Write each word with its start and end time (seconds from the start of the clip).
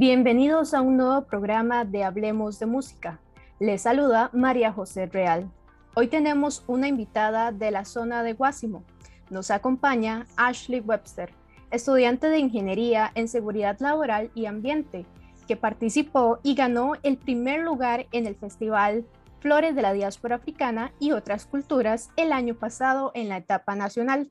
Bienvenidos 0.00 0.72
a 0.72 0.80
un 0.80 0.96
nuevo 0.96 1.26
programa 1.26 1.84
de 1.84 2.04
Hablemos 2.04 2.58
de 2.58 2.64
Música. 2.64 3.20
Les 3.58 3.82
saluda 3.82 4.30
María 4.32 4.72
José 4.72 5.04
Real. 5.04 5.52
Hoy 5.94 6.08
tenemos 6.08 6.64
una 6.66 6.88
invitada 6.88 7.52
de 7.52 7.70
la 7.70 7.84
zona 7.84 8.22
de 8.22 8.32
Guásimo. 8.32 8.82
Nos 9.28 9.50
acompaña 9.50 10.26
Ashley 10.38 10.80
Webster, 10.80 11.34
estudiante 11.70 12.30
de 12.30 12.38
Ingeniería 12.38 13.12
en 13.14 13.28
Seguridad 13.28 13.76
Laboral 13.78 14.30
y 14.34 14.46
Ambiente, 14.46 15.04
que 15.46 15.56
participó 15.56 16.40
y 16.42 16.54
ganó 16.54 16.94
el 17.02 17.18
primer 17.18 17.60
lugar 17.60 18.06
en 18.10 18.26
el 18.26 18.36
Festival 18.36 19.04
Flores 19.40 19.74
de 19.74 19.82
la 19.82 19.92
Diáspora 19.92 20.36
Africana 20.36 20.94
y 20.98 21.12
otras 21.12 21.44
culturas 21.44 22.08
el 22.16 22.32
año 22.32 22.54
pasado 22.54 23.12
en 23.14 23.28
la 23.28 23.36
etapa 23.36 23.76
nacional. 23.76 24.30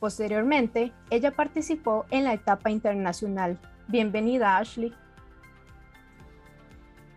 Posteriormente, 0.00 0.92
ella 1.10 1.30
participó 1.30 2.04
en 2.10 2.24
la 2.24 2.32
etapa 2.32 2.72
internacional. 2.72 3.60
Bienvenida, 3.86 4.56
Ashley. 4.56 4.92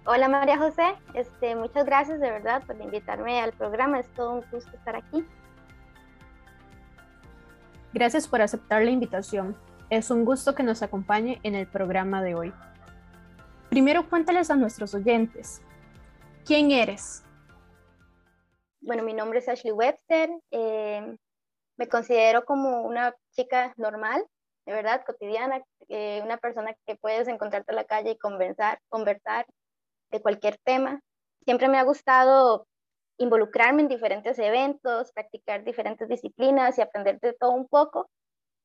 Hola 0.09 0.29
María 0.29 0.57
José, 0.57 0.95
este, 1.15 1.53
muchas 1.57 1.83
gracias 1.83 2.21
de 2.21 2.31
verdad 2.31 2.63
por 2.65 2.79
invitarme 2.79 3.41
al 3.41 3.51
programa, 3.51 3.99
es 3.99 4.07
todo 4.13 4.35
un 4.35 4.45
gusto 4.49 4.71
estar 4.73 4.95
aquí. 4.95 5.27
Gracias 7.91 8.25
por 8.25 8.41
aceptar 8.41 8.83
la 8.83 8.91
invitación, 8.91 9.57
es 9.89 10.09
un 10.09 10.23
gusto 10.23 10.55
que 10.55 10.63
nos 10.63 10.81
acompañe 10.81 11.41
en 11.43 11.55
el 11.55 11.67
programa 11.67 12.23
de 12.23 12.35
hoy. 12.35 12.53
Primero 13.69 14.07
cuéntales 14.09 14.49
a 14.49 14.55
nuestros 14.55 14.95
oyentes, 14.95 15.61
¿quién 16.45 16.71
eres? 16.71 17.25
Bueno, 18.79 19.03
mi 19.03 19.13
nombre 19.13 19.39
es 19.39 19.49
Ashley 19.49 19.73
Webster, 19.73 20.29
eh, 20.51 21.17
me 21.75 21.87
considero 21.89 22.45
como 22.45 22.83
una 22.83 23.13
chica 23.31 23.73
normal, 23.75 24.25
de 24.65 24.71
verdad, 24.71 25.03
cotidiana, 25.05 25.61
eh, 25.89 26.21
una 26.23 26.37
persona 26.37 26.73
que 26.85 26.95
puedes 26.95 27.27
encontrarte 27.27 27.73
en 27.73 27.75
la 27.75 27.83
calle 27.83 28.11
y 28.11 28.17
conversar, 28.17 28.79
conversar 28.87 29.45
de 30.11 30.21
cualquier 30.21 30.57
tema. 30.63 31.01
Siempre 31.45 31.67
me 31.69 31.77
ha 31.77 31.83
gustado 31.83 32.67
involucrarme 33.17 33.81
en 33.81 33.87
diferentes 33.87 34.37
eventos, 34.39 35.11
practicar 35.11 35.63
diferentes 35.63 36.07
disciplinas 36.07 36.77
y 36.77 36.81
aprender 36.81 37.19
de 37.19 37.33
todo 37.33 37.51
un 37.51 37.67
poco, 37.67 38.09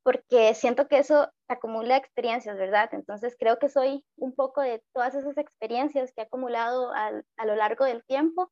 porque 0.02 0.54
siento 0.54 0.88
que 0.88 0.98
eso 0.98 1.30
acumula 1.48 1.96
experiencias, 1.96 2.56
¿verdad? 2.58 2.90
Entonces 2.92 3.36
creo 3.38 3.58
que 3.58 3.68
soy 3.68 4.04
un 4.16 4.34
poco 4.34 4.60
de 4.60 4.82
todas 4.92 5.14
esas 5.14 5.38
experiencias 5.38 6.12
que 6.12 6.22
he 6.22 6.24
acumulado 6.24 6.92
a 6.92 7.46
lo 7.46 7.56
largo 7.56 7.84
del 7.84 8.04
tiempo 8.04 8.50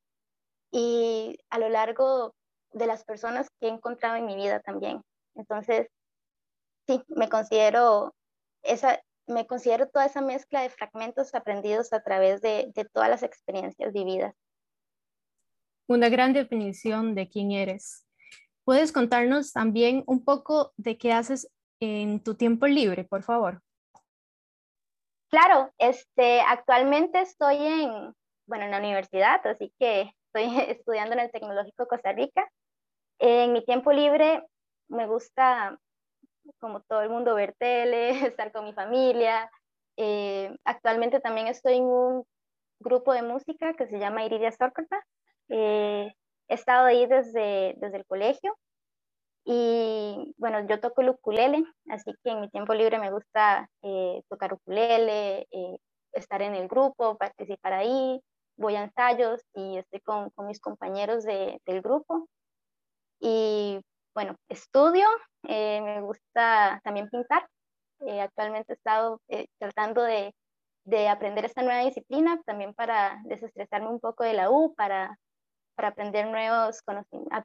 y 0.72 1.38
a 1.50 1.58
lo 1.58 1.68
largo 1.68 2.34
de 2.72 2.86
las 2.86 3.04
personas 3.04 3.48
que 3.60 3.66
he 3.66 3.70
encontrado 3.70 4.16
en 4.16 4.26
mi 4.26 4.36
vida 4.36 4.60
también. 4.60 5.02
Entonces, 5.34 5.88
sí, 6.86 7.02
me 7.08 7.28
considero 7.28 8.14
esa, 8.62 9.00
me 9.26 9.46
considero 9.46 9.88
toda 9.88 10.06
esa 10.06 10.20
mezcla 10.20 10.62
de 10.62 10.70
fragmentos 10.70 11.34
aprendidos 11.34 11.92
a 11.92 12.02
través 12.02 12.40
de, 12.40 12.72
todas 12.92 13.08
las 13.08 13.22
experiencias 13.22 13.92
vividas. 13.92 14.34
Una 15.86 16.08
gran 16.08 16.32
definición 16.32 17.14
de 17.14 17.28
quién 17.28 17.52
eres. 17.52 18.06
¿Puedes 18.64 18.92
contarnos 18.92 19.52
también 19.52 20.04
un 20.06 20.24
poco 20.24 20.72
de 20.76 20.98
qué 20.98 21.12
haces 21.12 21.50
en 21.80 22.22
tu 22.22 22.34
tiempo 22.34 22.66
libre, 22.66 23.04
por 23.04 23.22
favor? 23.22 23.62
Claro, 25.28 25.72
este, 25.78 26.40
actualmente 26.40 27.20
estoy 27.20 27.56
en, 27.56 28.14
bueno, 28.46 28.64
en 28.64 28.70
la 28.70 28.78
universidad, 28.78 29.44
así 29.46 29.72
que 29.78 30.12
estoy 30.26 30.44
estudiando 30.68 31.14
en 31.14 31.20
el 31.20 31.30
Tecnológico 31.30 31.86
Costa 31.86 32.12
Rica. 32.12 32.48
En 33.18 33.52
mi 33.52 33.64
tiempo 33.64 33.92
libre 33.92 34.44
me 34.88 35.06
gusta 35.06 35.78
como 36.58 36.80
todo 36.82 37.02
el 37.02 37.10
mundo, 37.10 37.34
ver 37.34 37.54
tele, 37.58 38.10
estar 38.36 38.52
con 38.52 38.64
mi 38.64 38.72
familia. 38.72 39.50
Eh, 39.96 40.54
actualmente 40.64 41.20
también 41.20 41.46
estoy 41.46 41.76
en 41.76 41.84
un 41.84 42.24
grupo 42.80 43.12
de 43.12 43.22
música 43.22 43.74
que 43.74 43.86
se 43.86 43.98
llama 43.98 44.24
Iridia 44.24 44.52
Sorcota. 44.52 45.04
Eh, 45.48 46.12
he 46.48 46.54
estado 46.54 46.86
ahí 46.86 47.06
desde, 47.06 47.74
desde 47.78 47.98
el 47.98 48.06
colegio 48.06 48.56
y 49.44 50.34
bueno, 50.36 50.66
yo 50.66 50.80
toco 50.80 51.00
el 51.00 51.10
ukulele, 51.10 51.64
así 51.88 52.12
que 52.22 52.30
en 52.30 52.40
mi 52.40 52.50
tiempo 52.50 52.74
libre 52.74 52.98
me 52.98 53.10
gusta 53.10 53.68
eh, 53.82 54.22
tocar 54.28 54.52
ukulele, 54.52 55.48
estar 56.12 56.42
en 56.42 56.54
el 56.54 56.68
grupo, 56.68 57.16
participar 57.16 57.72
ahí, 57.72 58.20
voy 58.56 58.76
a 58.76 58.84
ensayos 58.84 59.40
y 59.54 59.78
estoy 59.78 60.00
con, 60.00 60.30
con 60.30 60.46
mis 60.46 60.60
compañeros 60.60 61.24
de, 61.24 61.60
del 61.66 61.80
grupo. 61.82 62.28
Y 63.20 63.80
bueno, 64.14 64.36
estudio, 64.48 65.06
eh, 65.44 65.80
me 65.80 66.00
gusta 66.00 66.80
también 66.84 67.08
pintar. 67.08 67.48
Eh, 68.00 68.20
actualmente 68.20 68.72
he 68.72 68.76
estado 68.76 69.20
eh, 69.28 69.46
tratando 69.58 70.02
de, 70.02 70.34
de, 70.84 71.08
aprender 71.08 71.44
esta 71.44 71.62
nueva 71.62 71.84
disciplina 71.84 72.40
también 72.46 72.72
para 72.74 73.20
desestresarme 73.24 73.88
un 73.88 74.00
poco 74.00 74.24
de 74.24 74.32
la 74.32 74.50
U, 74.50 74.74
para, 74.74 75.18
para 75.74 75.88
aprender 75.88 76.26
nuevos 76.26 76.80
conocimientos, 76.82 77.44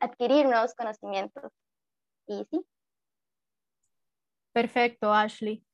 adquirir 0.00 0.46
nuevos 0.46 0.74
conocimientos. 0.74 1.52
Y 2.26 2.44
sí. 2.50 2.64
Perfecto, 4.52 5.12
Ashley. 5.12 5.64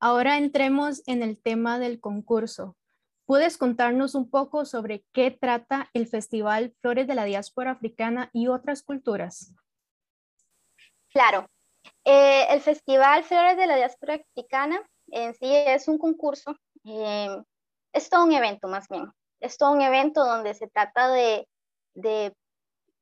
Ahora 0.00 0.36
entremos 0.36 1.02
en 1.06 1.22
el 1.22 1.40
tema 1.40 1.78
del 1.78 2.00
concurso. 2.00 2.76
¿Puedes 3.24 3.56
contarnos 3.56 4.14
un 4.14 4.28
poco 4.28 4.64
sobre 4.64 5.04
qué 5.12 5.30
trata 5.30 5.88
el 5.92 6.08
Festival 6.08 6.74
Flores 6.80 7.06
de 7.06 7.14
la 7.14 7.24
Diáspora 7.24 7.70
Africana 7.70 8.28
y 8.32 8.48
otras 8.48 8.82
culturas? 8.82 9.54
Claro, 11.12 11.46
eh, 12.04 12.46
el 12.48 12.60
Festival 12.60 13.22
Flores 13.24 13.56
de 13.58 13.66
la 13.66 13.76
Diáspora 13.76 14.14
Africana 14.14 14.82
en 15.08 15.34
sí 15.34 15.54
es 15.54 15.86
un 15.88 15.98
concurso, 15.98 16.56
eh, 16.84 17.36
es 17.92 18.08
todo 18.08 18.24
un 18.24 18.32
evento 18.32 18.66
más 18.66 18.88
bien, 18.88 19.12
es 19.40 19.58
todo 19.58 19.72
un 19.72 19.82
evento 19.82 20.24
donde 20.24 20.54
se 20.54 20.68
trata 20.68 21.08
de, 21.10 21.46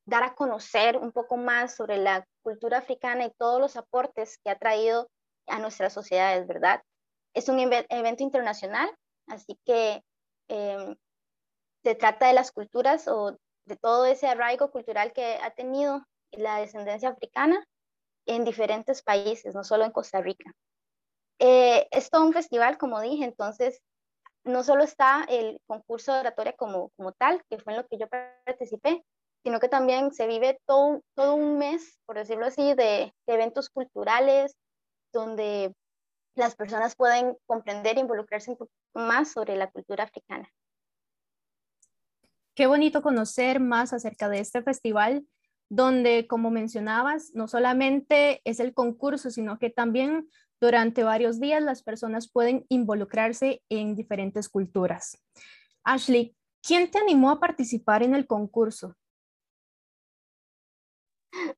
dar 0.05 0.23
a 0.23 0.35
conocer 0.35 0.97
un 0.97 1.13
poco 1.13 1.37
más 1.37 1.75
sobre 1.75 1.97
la 1.97 2.25
cultura 2.41 2.79
africana 2.79 3.25
y 3.25 3.31
todos 3.37 3.61
los 3.61 3.77
aportes 3.77 4.37
que 4.43 4.49
ha 4.49 4.57
traído 4.57 5.09
a 5.47 5.59
nuestras 5.59 5.93
sociedades, 5.93 6.47
¿verdad? 6.47 6.81
Es 7.33 7.47
un 7.47 7.59
evento 7.59 8.23
internacional, 8.23 8.89
así 9.27 9.57
que 9.63 10.03
eh, 10.49 10.95
se 11.83 11.95
trata 11.95 12.27
de 12.27 12.33
las 12.33 12.51
culturas 12.51 13.07
o 13.07 13.37
de 13.65 13.77
todo 13.77 14.05
ese 14.05 14.27
arraigo 14.27 14.69
cultural 14.69 15.13
que 15.13 15.35
ha 15.41 15.51
tenido 15.51 16.03
la 16.31 16.57
descendencia 16.57 17.09
africana 17.09 17.65
en 18.25 18.43
diferentes 18.43 19.01
países, 19.01 19.55
no 19.55 19.63
solo 19.63 19.85
en 19.85 19.91
Costa 19.91 20.21
Rica. 20.21 20.51
Eh, 21.39 21.87
es 21.91 22.09
todo 22.09 22.25
un 22.25 22.33
festival, 22.33 22.77
como 22.77 23.01
dije, 23.01 23.25
entonces 23.25 23.81
no 24.43 24.63
solo 24.63 24.83
está 24.83 25.25
el 25.27 25.59
concurso 25.65 26.13
de 26.13 26.19
oratoria 26.21 26.53
como, 26.53 26.89
como 26.97 27.11
tal, 27.13 27.43
que 27.49 27.57
fue 27.59 27.73
en 27.73 27.79
lo 27.79 27.87
que 27.87 27.97
yo 27.97 28.07
participé, 28.45 29.03
sino 29.43 29.59
que 29.59 29.69
también 29.69 30.13
se 30.13 30.27
vive 30.27 30.59
todo, 30.65 31.01
todo 31.15 31.35
un 31.35 31.57
mes, 31.57 31.99
por 32.05 32.17
decirlo 32.17 32.45
así, 32.45 32.73
de, 32.75 33.13
eventos 33.27 33.69
culturales, 33.69 34.55
donde 35.11 35.73
las 36.35 36.55
personas 36.55 36.95
pueden 36.95 37.35
comprender 37.45 37.97
e 37.97 38.01
involucrarse 38.01 38.51
un 38.51 38.57
poco 38.57 38.71
más 38.93 39.31
sobre 39.31 39.55
la 39.55 39.69
cultura 39.69 40.03
africana. 40.03 40.47
Qué 42.53 42.67
bonito 42.67 43.01
conocer 43.01 43.59
más 43.59 43.93
acerca 43.93 44.29
de 44.29 44.39
este 44.39 44.61
festival 44.61 45.25
donde, 45.71 46.27
como 46.27 46.51
mencionabas, 46.51 47.31
no 47.33 47.47
solamente 47.47 48.41
es 48.43 48.59
el 48.59 48.73
concurso, 48.73 49.29
sino 49.29 49.57
que 49.57 49.69
también 49.69 50.29
durante 50.59 51.01
varios 51.03 51.39
días 51.39 51.63
las 51.63 51.81
personas 51.81 52.29
pueden 52.29 52.65
involucrarse 52.67 53.63
en 53.69 53.95
diferentes 53.95 54.49
culturas. 54.49 55.17
Ashley, 55.85 56.35
¿quién 56.61 56.91
te 56.91 56.99
animó 56.99 57.31
a 57.31 57.39
participar 57.39 58.03
en 58.03 58.15
el 58.15 58.27
concurso? 58.27 58.97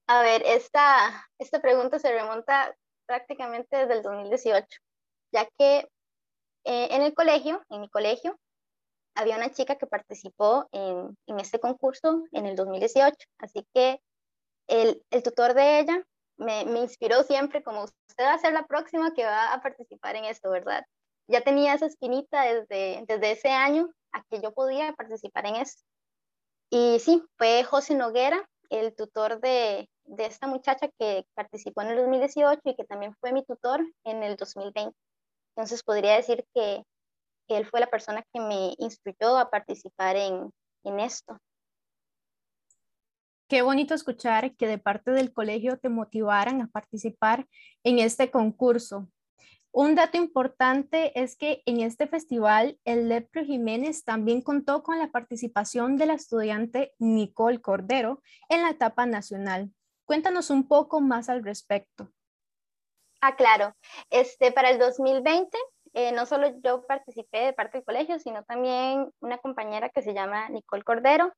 A 0.06 0.22
ver, 0.22 0.44
esta, 0.46 1.28
esta 1.40 1.60
pregunta 1.60 1.98
se 1.98 2.12
remonta 2.12 2.76
prácticamente 3.08 3.78
desde 3.78 3.96
el 3.96 4.04
2018, 4.04 4.80
ya 5.32 5.50
que 5.58 5.90
eh, 6.66 6.88
en 6.92 7.02
el 7.02 7.16
colegio, 7.16 7.66
en 7.72 7.82
mi 7.82 7.90
colegio, 7.90 8.40
había 9.16 9.38
una 9.38 9.52
chica 9.52 9.76
que 9.76 9.88
participó 9.88 10.68
en, 10.72 11.18
en 11.28 11.40
este 11.40 11.60
concurso 11.60 12.24
en 12.32 12.46
el 12.46 12.56
2018, 12.56 13.16
así 13.40 13.66
que 13.74 14.00
el, 14.68 15.04
el 15.12 15.24
tutor 15.24 15.54
de 15.54 15.80
ella 15.80 16.04
me, 16.38 16.66
me, 16.66 16.80
inspiró 16.80 17.24
siempre 17.24 17.64
como 17.64 17.84
usted 17.84 18.24
va 18.24 18.34
a 18.34 18.40
ser 18.40 18.54
la 18.54 18.66
próxima 18.66 19.14
que 19.14 19.26
va 19.26 19.54
a 19.54 19.62
participar 19.62 20.16
en 20.16 20.26
esto, 20.26 20.50
¿verdad? 20.50 20.86
Ya 21.28 21.42
tenía 21.42 21.74
esa 21.74 21.86
espinita 21.86 22.44
desde, 22.44 23.04
desde 23.08 23.32
ese 23.32 23.50
año 23.50 23.90
a 24.12 24.24
que 24.30 24.42
yo 24.42 24.54
podía 24.54 24.94
participar 24.94 25.46
en 25.46 25.58
esto. 25.58 25.82
Y 26.70 27.00
sí, 27.00 27.24
fue 27.38 27.64
José 27.64 27.96
Noguera, 27.96 28.50
el 28.70 28.96
tutor 28.96 29.40
de, 29.40 29.90
de 30.06 30.26
esta 30.26 30.48
muchacha 30.48 30.90
que 31.00 31.26
participó 31.36 31.82
en 31.82 31.90
el 31.90 31.98
2018 31.98 32.62
y 32.66 32.76
que 32.76 32.84
también 32.84 33.16
fue 33.20 33.32
mi 33.32 33.44
tutor 33.44 33.82
en 34.04 34.24
el 34.24 34.36
2020. 34.36 34.96
Entonces 35.56 35.84
podría 35.84 36.16
decir 36.16 36.46
que 36.54 36.84
él 37.48 37.66
fue 37.66 37.80
la 37.80 37.88
persona 37.88 38.24
que 38.34 38.40
me 38.40 38.76
instruyó 38.78 39.38
a 39.38 39.50
participar 39.50 40.16
en, 40.16 40.52
en 40.84 41.00
esto. 41.00 41.38
Qué 43.48 43.62
bonito 43.62 43.94
escuchar 43.94 44.56
que 44.56 44.68
de 44.68 44.78
parte 44.78 45.12
del 45.12 45.34
colegio 45.34 45.78
te 45.78 45.90
motivaran 45.90 46.62
a 46.62 46.68
participar 46.68 47.48
en 47.84 48.00
este 48.00 48.32
concurso. 48.32 49.10
Un 49.72 49.96
dato 49.96 50.18
importante 50.18 51.20
es 51.20 51.36
que 51.36 51.64
en 51.66 51.82
este 51.82 52.08
festival 52.08 52.80
el 52.86 53.10
Lepro 53.10 53.44
Jiménez 53.44 54.04
también 54.04 54.42
contó 54.42 54.84
con 54.84 55.00
la 55.00 55.10
participación 55.10 55.98
de 55.98 56.06
la 56.06 56.14
estudiante 56.14 56.94
Nicole 57.00 57.60
Cordero 57.60 58.22
en 58.50 58.62
la 58.62 58.70
etapa 58.70 59.08
nacional. 59.08 59.72
Cuéntanos 60.06 60.52
un 60.52 60.68
poco 60.68 61.02
más 61.02 61.28
al 61.28 61.44
respecto. 61.44 62.12
Ah, 63.20 63.36
claro. 63.36 63.76
Este, 64.12 64.52
para 64.52 64.70
el 64.70 64.78
2020, 64.78 65.58
eh, 65.94 66.12
no 66.12 66.26
solo 66.26 66.48
yo 66.64 66.86
participé 66.88 67.46
de 67.46 67.54
parte 67.54 67.78
del 67.78 67.86
colegio, 67.86 68.20
sino 68.20 68.44
también 68.44 69.12
una 69.20 69.38
compañera 69.38 69.90
que 69.90 70.02
se 70.02 70.14
llama 70.14 70.50
Nicole 70.50 70.84
Cordero. 70.84 71.32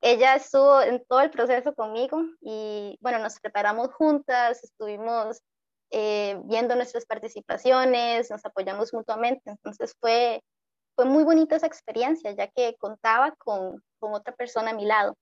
Ella 0.00 0.36
estuvo 0.36 0.80
en 0.82 1.04
todo 1.06 1.20
el 1.20 1.30
proceso 1.30 1.74
conmigo 1.74 2.22
y 2.40 2.96
bueno, 3.00 3.18
nos 3.18 3.40
preparamos 3.40 3.92
juntas, 3.94 4.62
estuvimos 4.62 5.42
eh, 5.90 6.40
viendo 6.44 6.76
nuestras 6.76 7.06
participaciones, 7.06 8.30
nos 8.30 8.44
apoyamos 8.44 8.92
mutuamente. 8.94 9.50
Entonces 9.50 9.94
fue, 10.00 10.40
fue 10.94 11.06
muy 11.06 11.24
bonita 11.24 11.56
esa 11.56 11.66
experiencia, 11.66 12.32
ya 12.32 12.48
que 12.48 12.76
contaba 12.78 13.34
con, 13.38 13.82
con 13.98 14.14
otra 14.14 14.34
persona 14.34 14.70
a 14.70 14.74
mi 14.74 14.84
lado. 14.84 15.16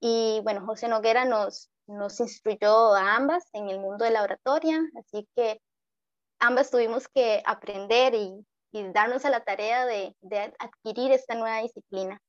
Y 0.00 0.40
bueno, 0.42 0.64
José 0.64 0.88
Noguera 0.88 1.24
nos, 1.24 1.70
nos 1.86 2.18
instruyó 2.20 2.94
a 2.94 3.16
ambas 3.16 3.44
en 3.52 3.68
el 3.68 3.80
mundo 3.80 4.04
de 4.04 4.10
la 4.10 4.22
oratoria, 4.22 4.80
así 4.98 5.28
que 5.34 5.60
ambas 6.38 6.70
tuvimos 6.70 7.08
que 7.08 7.42
aprender 7.44 8.14
y, 8.14 8.46
y 8.72 8.92
darnos 8.92 9.24
a 9.24 9.30
la 9.30 9.44
tarea 9.44 9.86
de, 9.86 10.14
de 10.20 10.54
adquirir 10.58 11.12
esta 11.12 11.34
nueva 11.34 11.62
disciplina. 11.62 12.20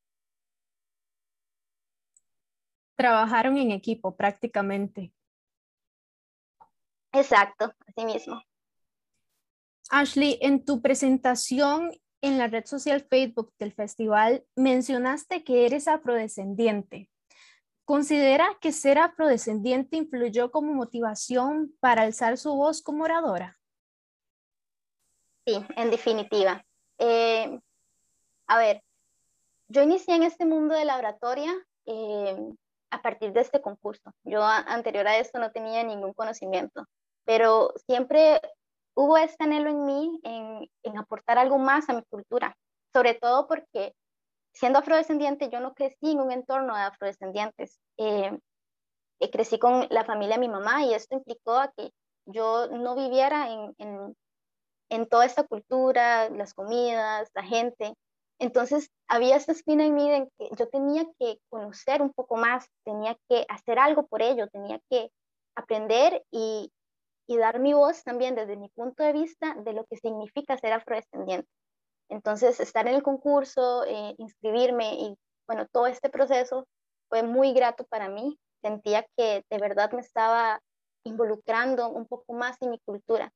Trabajaron 2.96 3.58
en 3.58 3.72
equipo 3.72 4.16
prácticamente. 4.16 5.14
Exacto, 7.12 7.74
así 7.88 8.06
mismo. 8.06 8.42
Ashley, 9.90 10.38
en 10.42 10.66
tu 10.66 10.82
presentación 10.82 11.92
en 12.22 12.38
la 12.38 12.48
red 12.48 12.66
social 12.66 13.06
Facebook 13.10 13.54
del 13.60 13.74
festival 13.74 14.46
mencionaste 14.56 15.44
que 15.44 15.66
eres 15.66 15.88
afrodescendiente. 15.88 17.10
¿Considera 17.86 18.50
que 18.60 18.74
ser 18.74 18.98
afrodescendiente 18.98 19.96
influyó 19.96 20.52
como 20.52 20.74
motivación 20.74 21.74
para 21.80 22.02
alzar 22.02 22.38
su 22.38 22.54
voz 22.54 22.82
como 22.82 23.06
oradora? 23.06 23.57
Sí, 25.48 25.66
en 25.76 25.90
definitiva. 25.90 26.64
Eh, 27.00 27.60
a 28.48 28.58
ver, 28.60 28.84
yo 29.70 29.82
inicié 29.82 30.16
en 30.16 30.24
este 30.24 30.46
mundo 30.46 30.76
de 30.76 30.86
la 30.86 30.98
oratoria 30.98 31.52
eh, 31.88 32.38
a 32.92 33.02
partir 33.02 33.34
de 33.34 33.42
este 33.42 33.62
concurso. 33.62 34.14
Yo 34.24 34.44
anterior 34.44 35.08
a 35.08 35.18
esto 35.18 35.40
no 35.40 35.52
tenía 35.52 35.84
ningún 35.84 36.14
conocimiento 36.14 36.86
pero 37.28 37.74
siempre 37.86 38.40
hubo 38.96 39.18
este 39.18 39.44
anhelo 39.44 39.70
en 39.70 39.86
mí 39.86 40.20
en, 40.24 40.98
aportar 40.98 41.38
algo 41.38 41.60
más 41.60 41.90
a 41.90 41.94
mi 41.94 42.02
cultura, 42.04 42.58
sobre 42.94 43.16
todo 43.16 43.48
porque 43.48 43.94
siendo 44.54 44.80
afrodescendiente 44.80 45.50
yo 45.50 45.60
no 45.60 45.74
crecí 45.74 46.12
en 46.12 46.22
un 46.22 46.32
entorno 46.32 46.74
de 46.74 46.84
afrodescendientes, 46.84 47.82
eh, 47.98 48.40
eh, 49.20 49.30
crecí 49.30 49.60
con 49.60 49.88
la 49.90 50.06
familia 50.06 50.36
de 50.36 50.40
mi 50.40 50.48
mamá 50.48 50.86
y 50.86 50.94
esto 50.94 51.16
implicó 51.16 51.56
a 51.56 51.72
que 51.76 51.92
yo 52.26 52.70
no 52.70 52.96
viviera 52.96 53.52
en, 53.52 53.76
en, 53.78 54.16
en 54.90 55.08
toda 55.08 55.26
esta 55.26 55.44
cultura, 55.44 56.30
las 56.30 56.54
comidas, 56.54 57.30
la 57.34 57.44
gente. 57.44 57.94
Entonces 58.40 58.92
había 59.08 59.36
esta 59.36 59.52
espina 59.52 59.86
en 59.86 59.96
mí 59.96 60.10
de 60.10 60.30
que 60.38 60.50
yo 60.58 60.68
tenía 60.70 61.06
que 61.20 61.40
conocer 61.50 62.02
un 62.02 62.14
poco 62.14 62.38
más, 62.38 62.68
tenía 62.84 63.18
que 63.30 63.46
hacer 63.50 63.80
algo 63.80 64.06
por 64.08 64.22
ello, 64.22 64.48
tenía 64.48 64.80
que 64.90 65.10
aprender 65.56 66.24
y, 66.32 66.72
y 67.28 67.38
dar 67.38 67.60
mi 67.60 67.74
voz 67.74 68.04
también 68.04 68.36
desde 68.36 68.58
mi 68.58 68.70
punto 68.70 69.04
de 69.04 69.14
vista 69.14 69.56
de 69.56 69.74
lo 69.74 69.86
que 69.86 69.98
significa 69.98 70.58
ser 70.58 70.74
afrodescendiente. 70.74 71.50
Entonces, 72.10 72.60
estar 72.60 72.88
en 72.88 72.96
el 72.96 73.04
concurso, 73.04 73.84
eh, 73.86 74.16
inscribirme 74.18 74.94
y 74.96 75.16
bueno, 75.48 75.68
todo 75.72 75.88
este 75.88 76.10
proceso 76.10 76.68
fue 77.10 77.24
muy 77.24 77.54
grato 77.54 77.86
para 77.86 78.10
mí. 78.10 78.40
Sentía 78.62 79.06
que 79.16 79.44
de 79.50 79.58
verdad 79.58 79.92
me 79.92 80.02
estaba 80.02 80.62
involucrando 81.04 81.90
un 81.90 82.06
poco 82.06 82.34
más 82.34 82.58
en 82.62 82.72
mi 82.72 82.80
cultura. 82.80 83.32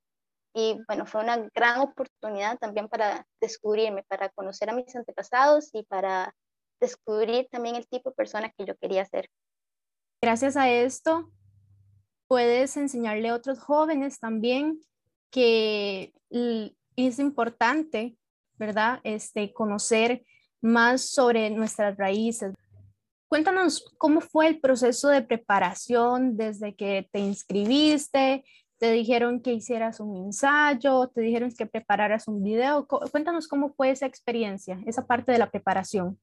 Y 0.53 0.79
bueno, 0.87 1.05
fue 1.05 1.23
una 1.23 1.37
gran 1.53 1.79
oportunidad 1.79 2.57
también 2.57 2.87
para 2.89 3.25
descubrirme, 3.39 4.03
para 4.03 4.29
conocer 4.29 4.69
a 4.69 4.73
mis 4.73 4.95
antepasados 4.95 5.69
y 5.73 5.83
para 5.83 6.35
descubrir 6.79 7.47
también 7.49 7.75
el 7.75 7.87
tipo 7.87 8.09
de 8.09 8.15
persona 8.15 8.51
que 8.57 8.65
yo 8.65 8.75
quería 8.77 9.05
ser. 9.05 9.29
Gracias 10.21 10.57
a 10.57 10.69
esto, 10.69 11.31
puedes 12.27 12.75
enseñarle 12.77 13.29
a 13.29 13.35
otros 13.35 13.59
jóvenes 13.59 14.19
también 14.19 14.81
que 15.31 16.13
es 16.95 17.19
importante, 17.19 18.17
¿verdad? 18.57 18.99
Este, 19.03 19.53
conocer 19.53 20.25
más 20.61 21.09
sobre 21.09 21.49
nuestras 21.49 21.97
raíces. 21.97 22.53
Cuéntanos 23.27 23.85
cómo 23.97 24.21
fue 24.21 24.47
el 24.47 24.59
proceso 24.59 25.07
de 25.07 25.21
preparación 25.21 26.35
desde 26.35 26.75
que 26.75 27.09
te 27.11 27.19
inscribiste, 27.19 28.43
te 28.81 28.89
dijeron 28.89 29.41
que 29.41 29.53
hicieras 29.53 29.99
un 29.99 30.17
ensayo, 30.17 31.07
te 31.09 31.21
dijeron 31.21 31.51
que 31.55 31.67
prepararas 31.67 32.27
un 32.27 32.41
video. 32.41 32.87
Cuéntanos 32.87 33.47
cómo 33.47 33.69
fue 33.69 33.91
esa 33.91 34.07
experiencia, 34.07 34.79
esa 34.87 35.05
parte 35.05 35.31
de 35.31 35.37
la 35.37 35.51
preparación. 35.51 36.19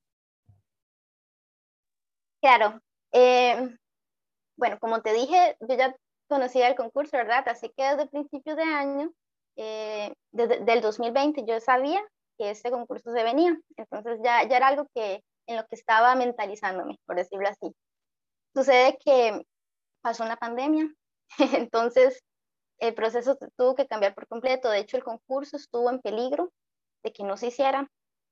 Claro, 2.43 2.81
eh, 3.13 3.77
bueno, 4.57 4.77
como 4.81 5.03
te 5.03 5.13
dije, 5.13 5.57
yo 5.61 5.77
ya 5.77 5.95
conocía 6.29 6.67
el 6.67 6.75
concurso, 6.75 7.17
¿verdad? 7.17 7.49
Así 7.49 7.73
que 7.77 7.85
desde 7.85 8.09
principios 8.09 8.57
de 8.57 8.65
año, 8.65 9.13
eh, 9.55 10.13
desde 10.33 10.59
del 10.65 10.81
2020, 10.81 11.45
yo 11.47 11.61
sabía 11.61 12.05
que 12.39 12.51
este 12.51 12.73
concurso 12.73 13.13
se 13.13 13.23
venía. 13.23 13.57
Entonces 13.77 14.19
ya, 14.25 14.43
ya 14.49 14.57
era 14.57 14.67
algo 14.67 14.89
que 14.97 15.23
en 15.47 15.57
lo 15.57 15.65
que 15.69 15.77
estaba 15.77 16.17
mentalizándome, 16.17 16.99
por 17.07 17.15
decirlo 17.15 17.49
así. 17.49 17.73
Sucede 18.53 18.99
que 18.99 19.47
pasó 20.03 20.25
una 20.25 20.37
pandemia, 20.37 20.93
entonces 21.39 22.21
el 22.79 22.95
proceso 22.95 23.37
tuvo 23.57 23.75
que 23.75 23.87
cambiar 23.87 24.15
por 24.15 24.27
completo. 24.29 24.71
De 24.71 24.79
hecho, 24.79 24.97
el 24.97 25.05
concurso 25.05 25.57
estuvo 25.57 25.91
en 25.91 26.01
peligro 26.01 26.53
de 27.03 27.13
que 27.13 27.25
no 27.25 27.37
se 27.37 27.49
hiciera. 27.49 27.91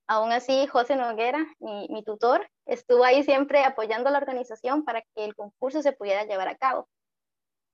Aún 0.08 0.30
así, 0.30 0.66
José 0.68 0.94
Noguera, 0.96 1.44
mi, 1.58 2.02
tutor, 2.04 2.48
estuvo 2.64 3.04
ahí 3.04 3.24
siempre 3.24 3.64
apoyando 3.64 4.08
a 4.08 4.12
la 4.12 4.18
organización 4.18 4.84
para 4.84 5.02
que 5.02 5.24
el 5.24 5.34
concurso 5.34 5.82
se 5.82 5.92
pudiera 5.92 6.24
llevar 6.24 6.48
a 6.48 6.56
cabo. 6.56 6.88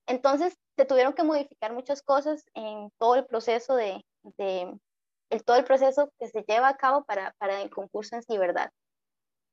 Entonces, 0.06 0.56
se 0.76 0.86
tuvieron 0.86 1.12
que 1.12 1.22
modificar 1.22 1.72
muchas 1.74 2.02
cosas 2.02 2.44
en 2.54 2.90
todo 2.98 3.16
el 3.16 3.26
proceso 3.26 3.76
de, 3.76 4.02
de 4.38 4.74
el, 5.30 5.44
todo 5.44 5.56
el 5.56 5.64
proceso 5.64 6.10
que 6.18 6.28
se 6.28 6.42
lleva 6.42 6.68
a 6.68 6.76
cabo 6.76 7.04
para, 7.04 7.34
para 7.38 7.60
el 7.60 7.70
concurso 7.70 8.16
en 8.16 8.22
sí, 8.22 8.38
¿verdad? 8.38 8.70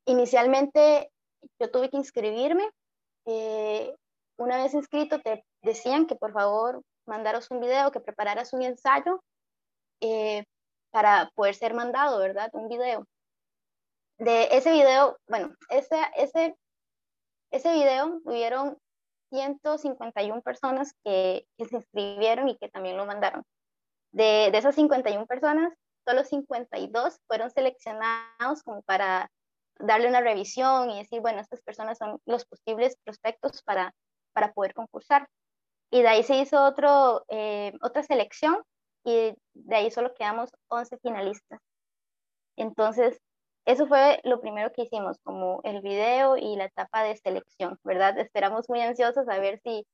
Inicialmente, 0.06 1.12
yo 1.60 1.70
tuve 1.70 1.90
que 1.90 1.98
inscribirme. 1.98 2.70
Eh, 3.26 3.94
una 4.38 4.58
vez 4.58 4.74
inscrito, 4.74 5.20
te 5.20 5.44
decían 5.62 6.08
que 6.08 6.16
por 6.16 6.32
favor 6.32 6.82
mandaros 7.10 7.52
un 7.52 7.60
video, 7.60 7.92
que 7.92 8.00
prepararas 8.00 8.54
un 8.54 8.62
ensayo 8.62 9.22
eh, 10.02 10.46
para 10.92 11.30
poder 11.36 11.56
ser 11.56 11.74
mandado, 11.74 12.20
¿verdad? 12.20 12.50
Un 12.54 12.70
video. 12.70 13.06
De 14.18 14.50
ese 14.52 14.72
video, 14.72 15.18
bueno, 15.28 15.54
ese, 15.70 15.98
ese, 16.16 16.56
ese 17.52 17.74
video 17.74 18.22
hubieron 18.24 18.78
151 19.32 20.42
personas 20.42 20.94
que, 21.04 21.46
se 21.58 21.76
inscribieron 21.76 22.50
y 22.50 22.58
que 22.58 22.70
también 22.70 22.98
lo 22.98 23.06
mandaron. 23.06 23.44
De, 24.12 24.50
de 24.52 24.58
esas 24.58 24.76
51 24.76 25.26
personas, 25.28 25.74
solo 26.06 26.24
52 26.24 27.20
fueron 27.28 27.52
seleccionados 27.52 28.64
como 28.64 28.82
para 28.84 29.30
darle 29.80 30.10
una 30.10 30.22
revisión 30.22 30.90
y 30.90 31.00
decir, 31.00 31.22
bueno, 31.22 31.40
estas 31.40 31.62
personas 31.62 31.98
son 31.98 32.20
los 32.26 32.46
posibles 32.46 32.98
prospectos 33.04 33.62
para, 33.64 33.94
para 34.34 34.52
poder 34.54 34.74
concursar. 34.74 35.28
Y 35.92 36.02
de 36.02 36.08
ahí 36.08 36.24
se 36.24 36.36
hizo 36.36 36.64
otro, 36.64 37.26
eh, 37.30 37.74
otra 37.82 38.04
selección 38.04 38.62
y 39.04 39.34
de 39.54 39.76
ahí 39.76 39.92
solo 39.92 40.14
quedamos 40.14 40.52
11 40.68 40.98
finalistas. 41.00 41.60
Entonces, 42.56 43.20
eso 43.66 43.88
fue 43.88 44.20
lo 44.24 44.42
primero 44.42 44.72
que 44.74 44.84
hicimos, 44.84 45.18
como 45.24 45.62
el 45.64 45.82
video 45.82 46.38
y 46.38 46.56
la 46.56 46.66
etapa 46.66 47.04
de 47.04 47.16
selección, 47.18 47.78
¿verdad? 47.84 48.18
Esperamos 48.20 48.70
muy 48.70 48.82
ansiosos 48.82 49.28
a 49.30 49.40
ver 49.40 49.60
si, 49.64 49.86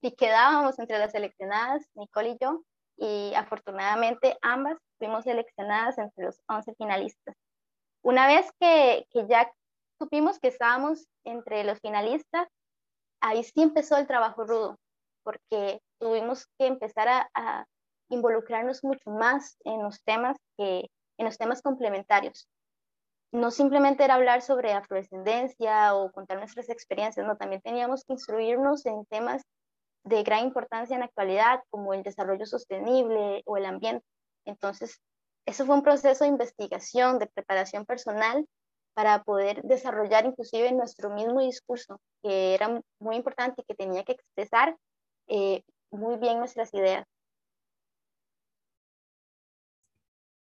si 0.00 0.12
quedábamos 0.12 0.78
entre 0.78 0.98
las 0.98 1.12
seleccionadas, 1.12 1.84
Nicole 1.94 2.30
y 2.30 2.38
yo, 2.40 2.62
y 2.96 3.34
afortunadamente 3.34 4.38
ambas 4.40 4.78
fuimos 4.98 5.24
seleccionadas 5.24 5.98
entre 5.98 6.26
los 6.26 6.40
11 6.48 6.74
finalistas. 6.76 7.34
Una 8.02 8.26
vez 8.26 8.50
que, 8.60 9.06
que 9.10 9.26
ya 9.26 9.50
supimos 9.98 10.38
que 10.38 10.48
estábamos 10.48 11.06
entre 11.24 11.64
los 11.64 11.80
finalistas, 11.80 12.48
ahí 13.20 13.42
sí 13.42 13.62
empezó 13.62 13.96
el 13.96 14.06
trabajo 14.06 14.44
rudo, 14.44 14.78
porque 15.24 15.80
tuvimos 15.98 16.46
que 16.58 16.66
empezar 16.66 17.08
a, 17.08 17.28
a 17.34 17.66
involucrarnos 18.10 18.84
mucho 18.84 19.10
más 19.10 19.56
en 19.64 19.82
los 19.82 20.02
temas 20.04 20.36
que 20.56 20.90
en 21.16 21.26
los 21.26 21.38
temas 21.38 21.62
complementarios 21.62 22.48
no 23.34 23.50
simplemente 23.50 24.04
era 24.04 24.14
hablar 24.14 24.42
sobre 24.42 24.72
afrodescendencia 24.72 25.94
o 25.96 26.12
contar 26.12 26.38
nuestras 26.38 26.68
experiencias, 26.68 27.26
no, 27.26 27.36
también 27.36 27.60
teníamos 27.60 28.04
que 28.04 28.12
instruirnos 28.12 28.86
en 28.86 29.04
temas 29.06 29.42
de 30.04 30.22
gran 30.22 30.44
importancia 30.44 30.94
en 30.94 31.00
la 31.00 31.06
actualidad, 31.06 31.60
como 31.68 31.94
el 31.94 32.04
desarrollo 32.04 32.46
sostenible 32.46 33.42
o 33.44 33.56
el 33.56 33.66
ambiente. 33.66 34.06
Entonces, 34.44 35.00
eso 35.46 35.66
fue 35.66 35.74
un 35.74 35.82
proceso 35.82 36.22
de 36.22 36.30
investigación, 36.30 37.18
de 37.18 37.26
preparación 37.26 37.84
personal 37.84 38.46
para 38.94 39.24
poder 39.24 39.62
desarrollar 39.62 40.26
inclusive 40.26 40.70
nuestro 40.70 41.10
mismo 41.10 41.40
discurso, 41.40 41.98
que 42.22 42.54
era 42.54 42.80
muy 43.00 43.16
importante 43.16 43.62
y 43.62 43.64
que 43.64 43.74
tenía 43.74 44.04
que 44.04 44.12
expresar 44.12 44.76
eh, 45.28 45.62
muy 45.90 46.16
bien 46.16 46.38
nuestras 46.38 46.72
ideas. 46.74 47.06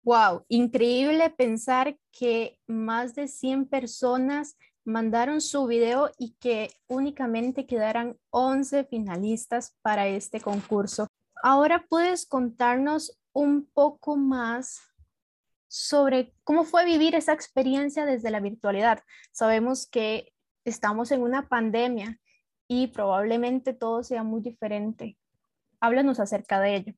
Wow, 0.04 0.46
increíble 0.50 1.32
pensar 1.32 1.98
que 2.12 2.60
más 2.68 3.16
de 3.16 3.28
100 3.28 3.68
personas 3.68 4.56
mandaron 4.84 5.42
su 5.42 5.66
video 5.66 6.12
y 6.20 6.36
que 6.40 6.70
únicamente 6.88 7.66
quedaran 7.66 8.18
11 8.30 8.84
finalistas 8.84 9.76
para 9.82 10.08
este 10.08 10.40
concurso. 10.40 11.08
Ahora 11.42 11.86
puedes 11.90 12.28
contarnos 12.28 13.20
un 13.34 13.66
poco 13.66 14.16
más 14.16 14.80
sobre 15.68 16.34
cómo 16.44 16.64
fue 16.64 16.86
vivir 16.86 17.16
esa 17.16 17.34
experiencia 17.34 18.06
desde 18.06 18.30
la 18.30 18.40
virtualidad. 18.40 19.00
Sabemos 19.32 19.88
que 19.88 20.32
estamos 20.64 21.12
en 21.12 21.22
una 21.22 21.50
pandemia 21.50 22.20
y 22.68 22.88
probablemente 22.88 23.74
todo 23.74 24.04
sea 24.04 24.24
muy 24.24 24.42
diferente. 24.42 25.18
Háblanos 25.80 26.20
acerca 26.20 26.60
de 26.60 26.76
ello. 26.76 26.94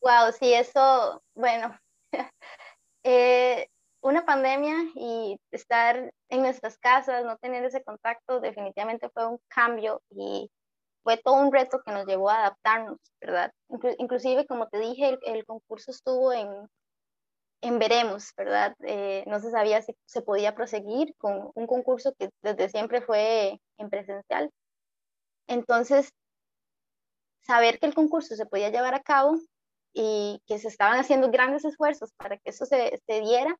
Wow, 0.00 0.32
sí, 0.38 0.54
eso, 0.54 1.22
bueno, 1.34 1.76
eh, 3.02 3.68
una 4.00 4.24
pandemia 4.24 4.76
y 4.94 5.40
estar 5.50 6.12
en 6.28 6.42
nuestras 6.42 6.78
casas, 6.78 7.24
no 7.24 7.36
tener 7.38 7.64
ese 7.64 7.82
contacto, 7.82 8.40
definitivamente 8.40 9.10
fue 9.10 9.26
un 9.26 9.40
cambio 9.48 10.02
y 10.10 10.50
fue 11.02 11.16
todo 11.16 11.34
un 11.34 11.52
reto 11.52 11.80
que 11.84 11.92
nos 11.92 12.06
llevó 12.06 12.30
a 12.30 12.38
adaptarnos, 12.40 12.98
¿verdad? 13.20 13.52
inclusive, 13.98 14.46
como 14.46 14.68
te 14.68 14.78
dije, 14.78 15.18
el, 15.22 15.44
concurso 15.44 15.90
estuvo 15.90 16.32
en, 16.32 16.68
en 17.62 17.78
veremos, 17.78 18.32
¿verdad? 18.36 18.74
Eh, 18.80 19.24
no 19.26 19.40
se 19.40 19.50
sabía 19.50 19.82
si 19.82 19.96
se 20.06 20.22
podía 20.22 20.54
proseguir 20.54 21.14
con 21.16 21.50
un 21.54 21.66
concurso 21.66 22.14
que 22.18 22.30
desde 22.42 22.68
siempre 22.68 23.00
fue 23.02 23.60
en 23.78 23.90
presencial. 23.90 24.50
Entonces, 25.46 26.12
saber 27.42 27.78
que 27.78 27.86
el 27.86 27.94
concurso 27.94 28.36
se 28.36 28.46
podía 28.46 28.70
llevar 28.70 28.94
a 28.94 29.02
cabo 29.02 29.38
y 29.94 30.42
que 30.46 30.58
se 30.58 30.68
estaban 30.68 30.98
haciendo 30.98 31.30
grandes 31.30 31.64
esfuerzos 31.64 32.12
para 32.12 32.36
que 32.36 32.50
eso 32.50 32.66
se, 32.66 33.00
se 33.06 33.20
diera, 33.20 33.56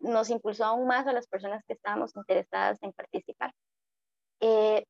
nos 0.00 0.30
impulsó 0.30 0.64
aún 0.64 0.86
más 0.86 1.06
a 1.06 1.12
las 1.12 1.26
personas 1.26 1.62
que 1.66 1.74
estábamos 1.74 2.16
interesadas 2.16 2.78
en 2.82 2.92
participar. 2.92 3.52
Eh, 4.40 4.84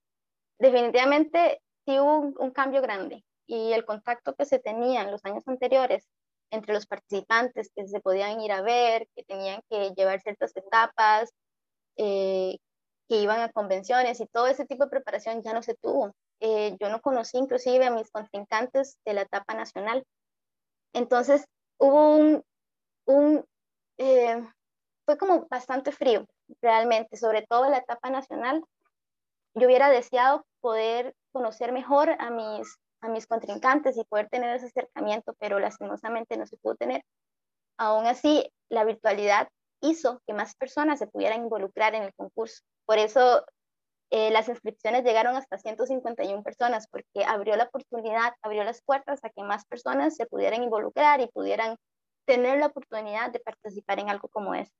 definitivamente 0.58 1.60
sí 1.84 1.98
hubo 1.98 2.32
un, 2.38 2.50
cambio 2.52 2.80
grande 2.82 3.24
y 3.46 3.72
el 3.72 3.84
contacto 3.84 4.34
que 4.34 4.46
se 4.46 4.60
tenía 4.60 5.02
en 5.02 5.10
los 5.10 5.24
años 5.24 5.46
anteriores 5.46 6.06
entre 6.50 6.74
los 6.74 6.86
participantes 6.86 7.70
que 7.74 7.86
se 7.86 8.00
podían 8.00 8.40
ir 8.40 8.52
a 8.52 8.62
ver, 8.62 9.08
que 9.14 9.24
tenían 9.24 9.60
que 9.68 9.90
llevar 9.96 10.20
ciertas 10.20 10.56
etapas, 10.56 11.30
eh, 11.96 12.56
que 13.10 13.16
iban 13.16 13.40
a 13.40 13.50
convenciones 13.50 14.20
y 14.20 14.26
todo 14.26 14.46
ese 14.46 14.66
tipo 14.66 14.84
de 14.84 14.90
preparación 14.90 15.42
ya 15.42 15.52
no 15.52 15.64
se 15.64 15.74
tuvo. 15.74 16.14
Eh, 16.38 16.76
yo 16.78 16.88
no 16.90 17.00
conocí 17.00 17.38
inclusive 17.38 17.84
a 17.84 17.90
mis 17.90 18.08
contrincantes 18.12 18.98
de 19.04 19.14
la 19.14 19.22
etapa 19.22 19.52
nacional. 19.52 20.04
Entonces 20.92 21.44
hubo 21.76 22.14
un, 22.16 22.44
un 23.06 23.44
fue 25.04 25.18
como 25.18 25.48
bastante 25.48 25.90
frío, 25.90 26.24
realmente, 26.62 27.16
sobre 27.16 27.42
todo 27.42 27.64
en 27.64 27.72
la 27.72 27.78
etapa 27.78 28.10
nacional. 28.10 28.62
Yo 29.54 29.66
hubiera 29.66 29.90
deseado 29.90 30.46
poder 30.60 31.12
conocer 31.32 31.72
mejor 31.72 32.14
a 32.20 32.30
mis, 32.30 32.78
a 33.00 33.08
mis 33.08 33.26
contrincantes 33.26 33.96
y 33.96 34.04
poder 34.04 34.28
tener 34.28 34.54
ese 34.54 34.66
acercamiento, 34.66 35.34
pero 35.40 35.58
lastimosamente 35.58 36.36
no 36.36 36.46
se 36.46 36.56
pudo 36.58 36.76
tener. 36.76 37.02
Aún 37.76 38.06
así, 38.06 38.48
la 38.68 38.84
virtualidad 38.84 39.48
hizo 39.80 40.22
que 40.26 40.34
más 40.34 40.54
personas 40.56 40.98
se 40.98 41.06
pudieran 41.06 41.42
involucrar 41.42 41.94
en 41.94 42.02
el 42.02 42.14
concurso. 42.14 42.62
Por 42.86 42.98
eso 42.98 43.44
eh, 44.10 44.30
las 44.30 44.48
inscripciones 44.48 45.04
llegaron 45.04 45.36
hasta 45.36 45.56
151 45.56 46.42
personas, 46.42 46.88
porque 46.88 47.24
abrió 47.24 47.56
la 47.56 47.64
oportunidad, 47.64 48.32
abrió 48.42 48.64
las 48.64 48.82
puertas 48.82 49.20
a 49.24 49.30
que 49.30 49.42
más 49.42 49.64
personas 49.66 50.16
se 50.16 50.26
pudieran 50.26 50.62
involucrar 50.62 51.20
y 51.20 51.28
pudieran 51.28 51.76
tener 52.26 52.58
la 52.58 52.66
oportunidad 52.66 53.30
de 53.30 53.40
participar 53.40 54.00
en 54.00 54.10
algo 54.10 54.28
como 54.28 54.54
este. 54.54 54.74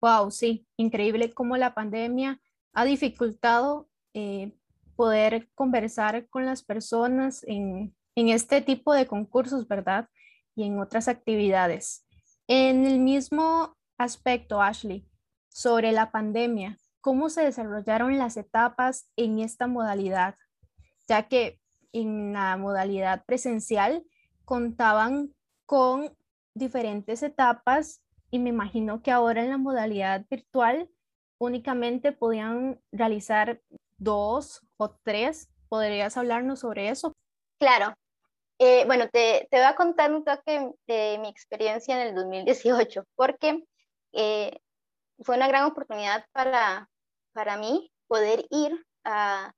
Wow, 0.00 0.30
sí, 0.30 0.66
increíble 0.76 1.32
cómo 1.32 1.56
la 1.56 1.74
pandemia 1.74 2.40
ha 2.72 2.84
dificultado 2.84 3.88
eh, 4.12 4.52
poder 4.96 5.48
conversar 5.54 6.28
con 6.28 6.46
las 6.46 6.62
personas 6.62 7.44
en, 7.44 7.94
en 8.16 8.28
este 8.28 8.60
tipo 8.60 8.92
de 8.92 9.06
concursos, 9.06 9.68
¿verdad? 9.68 10.08
Y 10.54 10.64
en 10.64 10.80
otras 10.80 11.08
actividades. 11.08 12.05
En 12.48 12.86
el 12.86 13.00
mismo 13.00 13.74
aspecto, 13.98 14.62
Ashley, 14.62 15.04
sobre 15.48 15.90
la 15.90 16.12
pandemia, 16.12 16.78
¿cómo 17.00 17.28
se 17.28 17.42
desarrollaron 17.42 18.18
las 18.18 18.36
etapas 18.36 19.10
en 19.16 19.40
esta 19.40 19.66
modalidad? 19.66 20.36
Ya 21.08 21.26
que 21.26 21.58
en 21.92 22.34
la 22.34 22.56
modalidad 22.56 23.24
presencial 23.24 24.04
contaban 24.44 25.34
con 25.66 26.16
diferentes 26.54 27.24
etapas 27.24 28.00
y 28.30 28.38
me 28.38 28.50
imagino 28.50 29.02
que 29.02 29.10
ahora 29.10 29.42
en 29.42 29.50
la 29.50 29.58
modalidad 29.58 30.24
virtual 30.30 30.88
únicamente 31.38 32.12
podían 32.12 32.80
realizar 32.92 33.60
dos 33.98 34.64
o 34.76 34.90
tres. 35.02 35.50
¿Podrías 35.68 36.16
hablarnos 36.16 36.60
sobre 36.60 36.90
eso? 36.90 37.12
Claro. 37.58 37.92
Eh, 38.58 38.84
bueno, 38.86 39.08
te, 39.10 39.46
te, 39.50 39.58
voy 39.58 39.66
a 39.66 39.76
contar 39.76 40.12
un 40.12 40.24
toque 40.24 40.70
de 40.86 41.18
mi 41.20 41.28
experiencia 41.28 42.00
en 42.00 42.08
el 42.08 42.14
2018, 42.14 43.04
porque 43.14 43.62
eh, 44.12 44.58
fue 45.20 45.36
una 45.36 45.48
gran 45.48 45.64
oportunidad 45.64 46.24
para, 46.32 46.88
para 47.32 47.56
mí 47.58 47.90
poder 48.06 48.46
ir 48.50 48.84
a, 49.04 49.52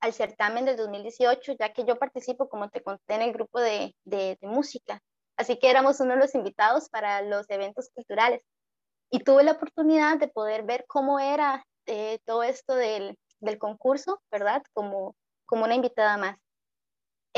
al 0.00 0.12
certamen 0.12 0.64
del 0.64 0.76
2018, 0.76 1.54
ya 1.58 1.72
que 1.72 1.84
yo 1.84 1.98
participo, 1.98 2.48
como 2.48 2.70
te 2.70 2.82
conté, 2.82 3.14
en 3.14 3.22
el 3.22 3.32
grupo 3.32 3.60
de, 3.60 3.94
de, 4.04 4.38
de 4.40 4.46
música 4.48 5.02
Así 5.36 5.58
que 5.58 5.70
éramos 5.70 6.00
uno 6.00 6.14
de 6.14 6.20
los 6.20 6.34
invitados 6.34 6.88
para 6.88 7.22
los 7.22 7.48
eventos 7.50 7.90
culturales. 7.94 8.42
Y 9.10 9.20
tuve 9.20 9.44
la 9.44 9.52
oportunidad 9.52 10.18
de 10.18 10.28
poder 10.28 10.64
ver 10.64 10.84
cómo 10.88 11.20
era 11.20 11.64
eh, 11.86 12.18
todo 12.24 12.42
esto 12.42 12.74
del, 12.74 13.16
del, 13.40 13.58
concurso, 13.58 14.20
¿verdad? 14.30 14.62
Como, 14.72 15.14
como 15.44 15.64
una 15.64 15.74
invitada 15.74 16.16
más. 16.16 16.38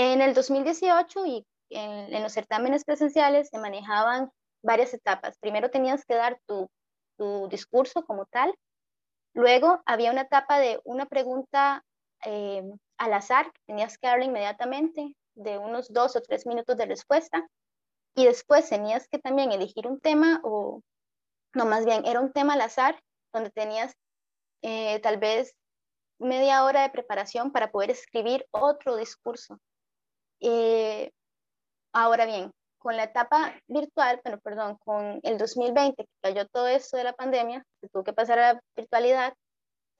En 0.00 0.22
el 0.22 0.32
2018 0.32 1.26
y 1.26 1.46
en, 1.70 2.22
los 2.22 2.32
certámenes 2.32 2.84
presenciales 2.84 3.48
se 3.48 3.58
manejaban 3.58 4.30
varias 4.62 4.94
etapas. 4.94 5.36
Primero 5.38 5.70
tenías 5.70 6.04
que 6.04 6.14
dar 6.14 6.40
tu, 6.46 6.70
discurso 7.50 8.04
como 8.06 8.26
tal. 8.26 8.54
Luego 9.34 9.82
había 9.86 10.12
una 10.12 10.20
etapa 10.20 10.60
de 10.60 10.80
una 10.84 11.06
pregunta 11.06 11.84
eh, 12.24 12.62
al 12.96 13.12
azar, 13.12 13.50
tenías 13.66 13.98
que 13.98 14.06
darle 14.06 14.26
inmediatamente, 14.26 15.16
de 15.34 15.58
unos 15.58 15.92
dos 15.92 16.14
o 16.14 16.22
tres 16.22 16.46
minutos 16.46 16.76
de 16.76 16.86
respuesta. 16.86 17.48
Y 18.14 18.24
después 18.24 18.68
tenías 18.68 19.08
que 19.08 19.18
también 19.18 19.50
elegir 19.50 19.88
un 19.88 19.98
tema 19.98 20.40
o, 20.44 20.80
no, 21.54 21.66
más 21.66 21.84
bien, 21.84 22.06
era 22.06 22.20
un 22.20 22.32
tema 22.32 22.54
al 22.54 22.60
azar, 22.60 23.02
donde 23.32 23.50
tenías 23.50 23.96
eh, 24.62 25.00
tal 25.00 25.16
vez 25.16 25.56
media 26.20 26.62
hora 26.62 26.82
de 26.82 26.90
preparación 26.90 27.50
para 27.50 27.72
poder 27.72 27.90
escribir 27.90 28.46
otro 28.52 28.94
discurso. 28.94 29.58
Eh, 30.40 31.10
ahora 31.92 32.26
bien, 32.26 32.50
con 32.78 32.96
la 32.96 33.04
etapa 33.04 33.54
virtual, 33.66 34.20
pero 34.22 34.38
perdón, 34.40 34.76
con 34.84 35.20
el 35.22 35.38
2020, 35.38 36.04
que 36.04 36.10
cayó 36.22 36.46
todo 36.46 36.68
esto 36.68 36.96
de 36.96 37.04
la 37.04 37.12
pandemia, 37.12 37.64
se 37.80 37.88
tuvo 37.88 38.04
que 38.04 38.12
pasar 38.12 38.38
a 38.38 38.54
la 38.54 38.60
virtualidad, 38.76 39.34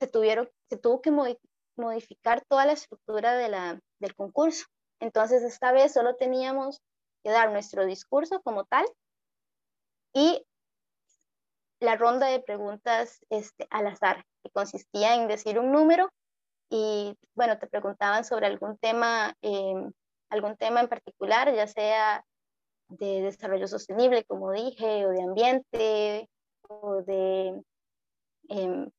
se, 0.01 0.07
tuvieron, 0.07 0.49
se 0.69 0.77
tuvo 0.77 1.01
que 1.01 1.11
modificar 1.77 2.43
toda 2.49 2.67
la 2.67 2.73
estructura 2.73 3.35
de 3.35 3.49
la, 3.49 3.81
del 4.01 4.15
concurso. 4.15 4.67
Entonces, 5.01 5.43
esta 5.43 5.73
vez 5.73 5.93
solo 5.93 6.17
teníamos 6.17 6.81
dar 7.29 7.53
nuestro 7.53 7.87
discurso 7.87 8.41
como 8.43 8.65
tal 8.65 8.87
y 10.15 10.45
la 11.81 11.97
ronda 11.97 12.27
de 12.27 12.41
preguntas 12.41 13.21
este, 13.31 13.67
al 13.71 13.87
azar, 13.87 14.25
que 14.43 14.51
consistía 14.51 15.15
en 15.15 15.29
decir 15.29 15.59
un 15.59 15.71
número 15.71 16.11
y, 16.71 17.17
bueno, 17.35 17.59
te 17.59 17.67
preguntaban 17.67 18.25
sobre 18.25 18.47
algún 18.47 18.77
tema, 18.79 19.35
em, 19.43 19.93
algún 20.31 20.57
tema 20.57 20.81
en 20.81 20.89
particular, 20.89 21.55
ya 21.55 21.67
sea 21.67 22.25
de 22.89 23.23
desarrollo 23.23 23.67
sostenible, 23.67 24.25
como 24.25 24.53
dije, 24.53 25.07
o 25.07 25.11
de 25.11 25.23
ambiente, 25.23 26.29
o 26.63 27.03
de 27.03 27.63
em, 28.49 28.91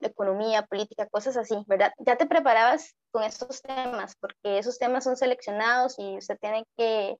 economía, 0.00 0.62
política, 0.62 1.08
cosas 1.08 1.36
así, 1.36 1.56
¿verdad? 1.66 1.92
Ya 1.98 2.16
te 2.16 2.26
preparabas 2.26 2.94
con 3.10 3.24
esos 3.24 3.62
temas, 3.62 4.14
porque 4.20 4.58
esos 4.58 4.78
temas 4.78 5.04
son 5.04 5.16
seleccionados 5.16 5.98
y 5.98 6.16
usted 6.18 6.38
tiene 6.40 6.64
que 6.76 7.16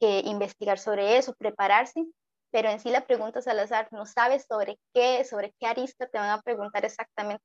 que 0.00 0.20
investigar 0.20 0.78
sobre 0.78 1.18
eso, 1.18 1.34
prepararse, 1.34 2.04
pero 2.50 2.70
en 2.70 2.80
sí 2.80 2.90
la 2.90 3.06
pregunta 3.06 3.40
al 3.46 3.60
azar, 3.60 3.88
no 3.92 4.06
sabes 4.06 4.46
sobre 4.48 4.78
qué, 4.94 5.24
sobre 5.24 5.54
qué 5.60 5.66
arista 5.66 6.08
te 6.08 6.18
van 6.18 6.30
a 6.30 6.40
preguntar 6.40 6.84
exactamente. 6.84 7.44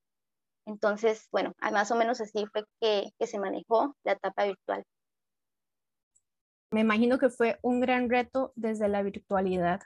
Entonces, 0.65 1.27
bueno, 1.31 1.53
más 1.71 1.91
o 1.91 1.95
menos 1.95 2.21
así 2.21 2.45
fue 2.51 2.63
que, 2.79 3.11
que 3.19 3.27
se 3.27 3.37
manejó 3.37 3.95
la 4.03 4.13
etapa 4.13 4.45
virtual. 4.45 4.83
Me 6.71 6.81
imagino 6.81 7.17
que 7.17 7.29
fue 7.29 7.59
un 7.61 7.79
gran 7.79 8.09
reto 8.09 8.51
desde 8.55 8.87
la 8.87 9.03
virtualidad. 9.03 9.81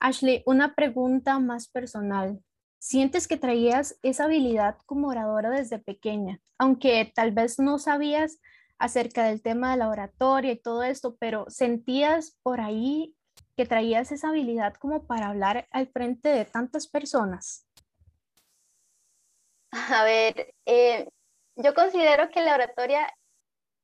Ashley, 0.00 0.42
una 0.46 0.74
pregunta 0.74 1.38
más 1.38 1.68
personal. 1.68 2.42
¿Sientes 2.78 3.26
que 3.26 3.38
traías 3.38 3.98
esa 4.02 4.24
habilidad 4.24 4.76
como 4.84 5.08
oradora 5.08 5.48
desde 5.48 5.78
pequeña? 5.78 6.40
Aunque 6.58 7.10
tal 7.14 7.32
vez 7.32 7.58
no 7.58 7.78
sabías 7.78 8.38
acerca 8.78 9.24
del 9.24 9.40
tema 9.40 9.70
de 9.70 9.78
la 9.78 9.88
oratoria 9.88 10.52
y 10.52 10.60
todo 10.60 10.82
esto, 10.82 11.16
pero 11.18 11.46
sentías 11.48 12.38
por 12.42 12.60
ahí 12.60 13.16
que 13.56 13.64
traías 13.64 14.12
esa 14.12 14.28
habilidad 14.28 14.74
como 14.74 15.06
para 15.06 15.28
hablar 15.28 15.66
al 15.70 15.86
frente 15.88 16.28
de 16.28 16.44
tantas 16.44 16.88
personas. 16.88 17.66
A 19.70 20.04
ver, 20.04 20.54
eh, 20.66 21.08
yo 21.56 21.74
considero 21.74 22.30
que 22.30 22.42
la 22.42 22.54
oratoria 22.54 23.12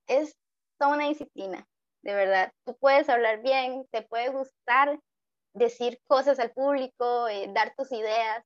es 0.07 0.37
toda 0.81 0.95
una 0.95 1.09
disciplina, 1.09 1.67
de 2.03 2.15
verdad. 2.15 2.53
Tú 2.65 2.77
puedes 2.79 3.09
hablar 3.09 3.43
bien, 3.43 3.87
te 3.93 4.03
puede 4.03 4.31
gustar 4.31 4.99
decir 5.53 6.01
cosas 6.07 6.39
al 6.41 6.53
público, 6.53 7.29
eh, 7.29 7.51
dar 7.55 7.75
tus 7.77 7.93
ideas, 7.93 8.43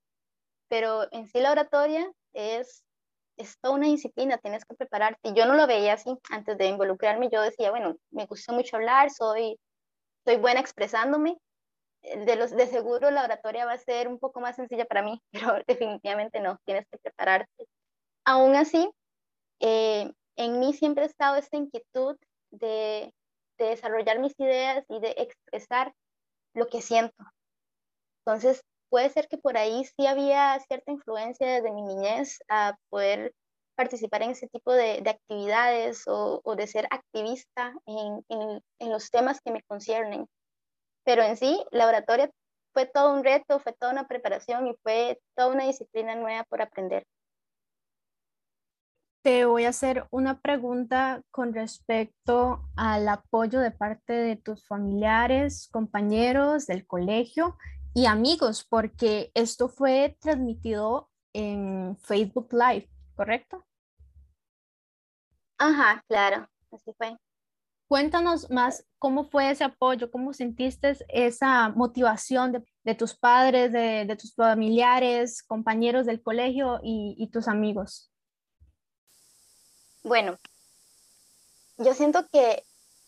pero 0.67 1.07
en 1.11 1.27
sí 1.27 1.39
la 1.39 1.51
oratoria 1.51 2.11
es, 2.33 2.83
es 3.37 3.57
toda 3.59 3.75
una 3.75 3.87
disciplina, 3.87 4.37
tienes 4.37 4.65
que 4.65 4.75
prepararte. 4.75 5.33
Yo 5.33 5.45
no 5.45 5.53
lo 5.55 5.65
veía 5.65 5.93
así 5.93 6.15
antes 6.29 6.57
de 6.57 6.67
involucrarme, 6.67 7.29
yo 7.31 7.41
decía, 7.41 7.71
bueno, 7.71 7.95
me 8.11 8.25
gusta 8.25 8.51
mucho 8.51 8.75
hablar, 8.75 9.11
soy, 9.11 9.57
soy 10.25 10.35
buena 10.37 10.59
expresándome, 10.59 11.37
de, 12.01 12.35
los, 12.35 12.51
de 12.51 12.67
seguro 12.67 13.11
la 13.11 13.23
oratoria 13.23 13.65
va 13.65 13.73
a 13.73 13.77
ser 13.77 14.07
un 14.07 14.19
poco 14.19 14.41
más 14.41 14.57
sencilla 14.57 14.85
para 14.85 15.01
mí, 15.01 15.21
pero 15.31 15.63
definitivamente 15.67 16.41
no, 16.41 16.59
tienes 16.65 16.85
que 16.91 16.97
prepararte. 16.97 17.67
Aún 18.25 18.55
así, 18.55 18.89
eh, 19.59 20.11
en 20.35 20.59
mí 20.59 20.73
siempre 20.73 21.03
ha 21.03 21.07
estado 21.07 21.37
esta 21.37 21.57
inquietud 21.57 22.17
de, 22.51 23.13
de 23.57 23.65
desarrollar 23.65 24.19
mis 24.19 24.33
ideas 24.39 24.83
y 24.89 24.99
de 24.99 25.15
expresar 25.17 25.93
lo 26.53 26.67
que 26.67 26.81
siento. 26.81 27.23
Entonces, 28.25 28.63
puede 28.89 29.09
ser 29.09 29.27
que 29.27 29.37
por 29.37 29.57
ahí 29.57 29.85
sí 29.85 30.07
había 30.07 30.59
cierta 30.67 30.91
influencia 30.91 31.47
desde 31.47 31.71
mi 31.71 31.81
niñez 31.81 32.39
a 32.47 32.77
poder 32.89 33.33
participar 33.75 34.23
en 34.23 34.31
ese 34.31 34.47
tipo 34.47 34.71
de, 34.71 35.03
actividades 35.05 36.03
o, 36.07 36.41
de 36.55 36.67
ser 36.67 36.87
activista 36.89 37.73
en, 37.85 38.25
en, 38.29 38.91
los 38.91 39.09
temas 39.11 39.41
que 39.41 39.51
me 39.51 39.61
conciernen. 39.63 40.27
Pero 41.03 41.23
en 41.23 41.37
sí, 41.37 41.63
la 41.71 41.87
oratoria 41.87 42.31
fue 42.73 42.85
todo 42.85 43.13
un 43.13 43.23
reto, 43.23 43.59
fue 43.59 43.73
toda 43.73 43.91
una 43.91 44.07
preparación 44.07 44.67
y 44.67 44.75
fue 44.81 45.19
toda 45.35 45.49
una 45.53 45.65
disciplina 45.65 46.15
nueva 46.15 46.43
por 46.45 46.61
aprender. 46.61 47.05
Te 49.25 49.43
voy 49.45 49.65
a 49.65 49.69
hacer 49.69 50.05
una 50.11 50.39
pregunta 50.39 51.23
con 51.31 51.51
respecto 51.51 52.61
al 52.75 53.09
apoyo 53.09 53.59
de 53.59 53.71
parte 53.71 54.13
de 54.13 54.35
tus 54.35 54.67
familiares, 54.67 55.67
compañeros 55.71 56.67
del 56.67 56.85
colegio 56.85 57.57
y 57.95 58.05
amigos, 58.05 58.67
porque 58.69 59.31
esto 59.33 59.67
fue 59.67 60.15
transmitido 60.21 61.09
en 61.33 61.97
Facebook 61.97 62.49
Live, 62.51 62.87
¿correcto? 63.15 63.65
Ajá, 65.57 66.03
claro, 66.07 66.47
así 66.71 66.93
fue. 66.95 67.17
Cuéntanos 67.87 68.51
más 68.51 68.85
cómo 68.99 69.23
fue 69.23 69.49
ese 69.49 69.63
apoyo, 69.63 70.11
cómo 70.11 70.33
sentiste 70.33 70.97
esa 71.09 71.69
motivación 71.69 72.63
de, 72.83 72.93
tus 72.93 73.17
padres, 73.17 73.71
de, 73.71 74.15
tus 74.19 74.35
familiares, 74.35 75.41
compañeros 75.41 76.05
del 76.05 76.21
colegio 76.21 76.79
y, 76.83 77.27
tus 77.33 77.47
amigos. 77.47 78.11
Bueno, 80.05 80.37
yo 81.79 81.95
siento 81.95 82.27
que 82.31 82.63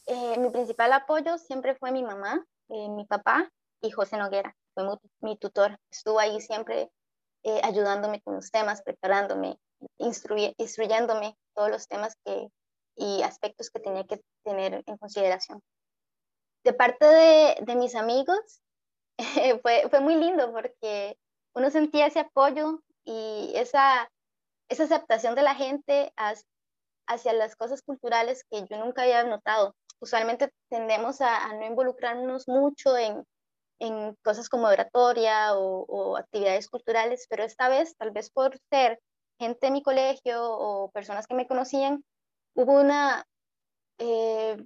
eh, 0.07 0.39
mi 0.39 0.49
principal 0.49 0.91
apoyo 0.93 1.37
siempre 1.37 1.75
fue 1.75 1.91
mi 1.91 2.01
mamá, 2.01 2.43
eh, 2.69 2.89
mi 2.89 3.05
papá 3.05 3.51
y 3.81 3.91
José 3.91 4.17
Noguera 4.17 4.55
fue 4.73 4.83
mi, 5.21 5.37
tutor, 5.37 5.77
estuvo 5.91 6.19
ahí 6.19 6.41
siempre 6.41 6.89
eh, 7.43 7.61
ayudándome 7.63 8.19
con 8.23 8.33
los 8.33 8.49
temas, 8.49 8.81
preparándome, 8.81 9.59
instruyéndome 9.99 11.37
todos 11.53 11.69
los 11.69 11.87
temas 11.87 12.15
que, 12.25 12.47
y 12.95 13.21
aspectos 13.21 13.69
que 13.69 13.79
tenía 13.79 14.07
que 14.07 14.19
tener 14.43 14.83
en 14.83 14.97
consideración. 14.97 15.61
De 16.63 16.73
parte 16.73 17.05
de, 17.05 17.75
mis 17.75 17.93
amigos, 17.93 18.63
fue, 19.61 19.87
fue 19.91 19.99
muy 19.99 20.15
lindo 20.15 20.51
porque 20.51 21.15
uno 21.53 21.69
sentía 21.69 22.07
ese 22.07 22.21
apoyo 22.21 22.81
y 23.05 23.51
esa, 23.53 24.11
esa 24.67 24.85
aceptación 24.85 25.35
de 25.35 25.43
la 25.43 25.53
gente 25.53 26.11
hacia 27.07 27.33
las 27.33 27.55
cosas 27.55 27.81
culturales 27.81 28.43
que 28.49 28.65
yo 28.69 28.77
nunca 28.77 29.03
había 29.03 29.23
notado. 29.23 29.75
Usualmente 29.99 30.51
tendemos 30.69 31.21
a, 31.21 31.53
no 31.53 31.65
involucrarnos 31.65 32.47
mucho 32.47 32.97
en, 32.97 33.23
en 33.79 34.15
cosas 34.23 34.49
como 34.49 34.67
oratoria 34.67 35.55
o, 35.55 36.17
actividades 36.17 36.69
culturales, 36.69 37.25
pero 37.29 37.43
esta 37.43 37.69
vez, 37.69 37.95
tal 37.97 38.11
vez 38.11 38.29
por 38.29 38.57
ser 38.69 38.99
gente 39.39 39.67
de 39.67 39.71
mi 39.71 39.83
colegio 39.83 40.43
o 40.43 40.91
personas 40.91 41.27
que 41.27 41.35
me 41.35 41.47
conocían, 41.47 42.03
hubo 42.55 42.79
una, 42.79 43.25
eh, 43.99 44.57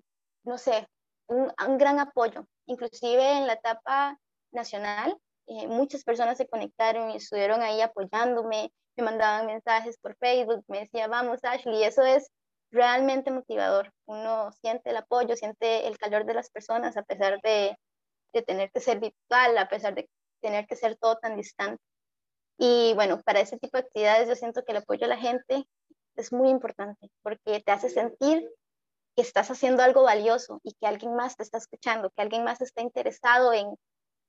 no 0.43 0.57
sé, 0.57 0.87
un, 1.27 1.51
gran 1.77 1.99
apoyo. 1.99 2.45
Inclusive 2.65 3.37
en 3.37 3.47
la 3.47 3.53
etapa 3.53 4.17
nacional, 4.51 5.17
eh, 5.47 5.67
muchas 5.67 6.03
personas 6.03 6.37
se 6.37 6.47
conectaron 6.47 7.11
y 7.11 7.17
estuvieron 7.17 7.61
ahí 7.61 7.81
apoyándome, 7.81 8.71
me 9.01 9.11
mandaban 9.11 9.47
mensajes 9.47 9.97
por 9.97 10.15
Facebook, 10.17 10.63
me 10.67 10.81
decía, 10.81 11.07
vamos 11.07 11.43
Ashley, 11.43 11.83
eso 11.83 12.03
es 12.03 12.29
realmente 12.71 13.31
motivador. 13.31 13.91
Uno 14.05 14.51
siente 14.61 14.91
el 14.91 14.97
apoyo, 14.97 15.35
siente 15.35 15.87
el 15.87 15.97
calor 15.97 16.25
de 16.25 16.35
las 16.35 16.49
personas 16.49 16.95
a 16.97 17.03
pesar 17.03 17.41
de, 17.41 17.75
de 18.33 18.41
tener 18.43 18.71
que 18.71 18.79
ser 18.79 18.99
virtual, 18.99 19.57
a 19.57 19.67
pesar 19.67 19.95
de 19.95 20.09
tener 20.41 20.65
que 20.67 20.75
ser 20.75 20.97
todo 20.97 21.17
tan 21.17 21.35
distante. 21.35 21.81
Y 22.57 22.93
bueno, 22.95 23.19
para 23.25 23.39
ese 23.41 23.57
tipo 23.57 23.77
de 23.77 23.83
actividades 23.83 24.29
yo 24.29 24.35
siento 24.35 24.63
que 24.63 24.71
el 24.71 24.77
apoyo 24.77 25.05
a 25.05 25.09
la 25.09 25.17
gente 25.17 25.65
es 26.15 26.31
muy 26.31 26.49
importante 26.49 27.09
porque 27.23 27.61
te 27.61 27.71
hace 27.71 27.89
sentir 27.89 28.47
que 29.15 29.23
estás 29.23 29.49
haciendo 29.51 29.83
algo 29.83 30.03
valioso 30.03 30.61
y 30.63 30.73
que 30.73 30.87
alguien 30.87 31.15
más 31.15 31.35
te 31.35 31.43
está 31.43 31.57
escuchando, 31.57 32.11
que 32.11 32.21
alguien 32.21 32.43
más 32.43 32.61
está 32.61 32.81
interesado 32.81 33.51
en, 33.53 33.67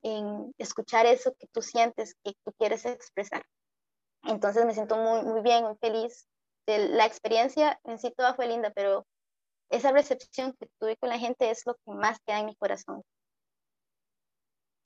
en 0.02 0.52
escuchar 0.58 1.06
eso 1.06 1.35
que 1.38 1.46
tú 1.48 1.62
sientes, 1.62 2.14
que 2.24 2.32
tú 2.44 2.52
quieres 2.58 2.85
expresar. 2.87 3.44
Entonces 4.24 4.64
me 4.64 4.74
siento 4.74 4.96
muy, 4.96 5.22
muy 5.22 5.42
bien, 5.42 5.64
muy 5.64 5.76
feliz. 5.76 6.28
La 6.66 7.06
experiencia 7.06 7.80
en 7.85 7.98
sí 7.98 8.12
toda 8.16 8.35
fue 8.35 8.46
linda, 8.46 8.70
pero 8.70 9.06
esa 9.70 9.90
recepción 9.90 10.54
que 10.58 10.68
tuve 10.78 10.96
con 10.96 11.08
la 11.08 11.18
gente 11.18 11.50
es 11.50 11.66
lo 11.66 11.74
que 11.74 11.92
más 11.92 12.18
queda 12.20 12.40
en 12.40 12.46
mi 12.46 12.56
corazón 12.56 13.02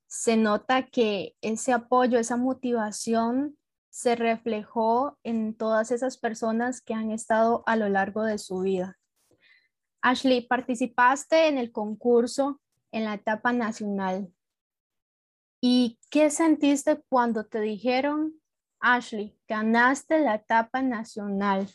se 0.07 0.37
nota 0.37 0.87
que 0.87 1.37
ese 1.41 1.73
apoyo, 1.73 2.19
esa 2.19 2.37
motivación 2.37 3.59
se 3.91 4.15
reflejó 4.15 5.19
en 5.25 5.55
todas 5.55 5.91
esas 5.91 6.19
personas 6.19 6.81
que 6.81 6.95
han 6.95 7.11
estado 7.11 7.63
a 7.67 7.77
lo 7.77 7.89
largo 7.89 8.23
de 8.23 8.39
su 8.39 8.61
vida. 8.61 8.99
Ashley, 10.03 10.47
participaste 10.47 11.49
en 11.49 11.59
el 11.59 11.73
concurso 11.73 12.61
en 12.93 13.05
la 13.05 13.15
etapa 13.15 13.53
nacional. 13.53 14.33
¿Y 15.61 15.99
qué 16.11 16.31
sentiste 16.31 17.03
cuando 17.09 17.47
te 17.47 17.61
dijeron, 17.61 18.41
Ashley, 18.95 19.37
ganaste 19.49 20.21
la 20.21 20.37
etapa 20.37 20.83
nacional 20.83 21.69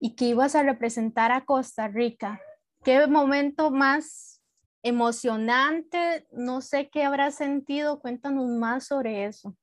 y 0.00 0.14
que 0.14 0.26
ibas 0.26 0.54
a 0.54 0.62
representar 0.62 1.32
a 1.32 1.44
Costa 1.44 1.88
Rica? 1.88 2.40
¿Qué 2.84 3.06
momento 3.06 3.70
más 3.70 4.38
emocionante, 4.82 6.26
no 6.30 6.60
sé 6.60 6.88
qué 6.88 7.04
habrás 7.04 7.36
sentido, 7.36 8.00
cuéntanos 8.00 8.46
más 8.46 8.86
sobre 8.86 9.24
eso. 9.24 9.54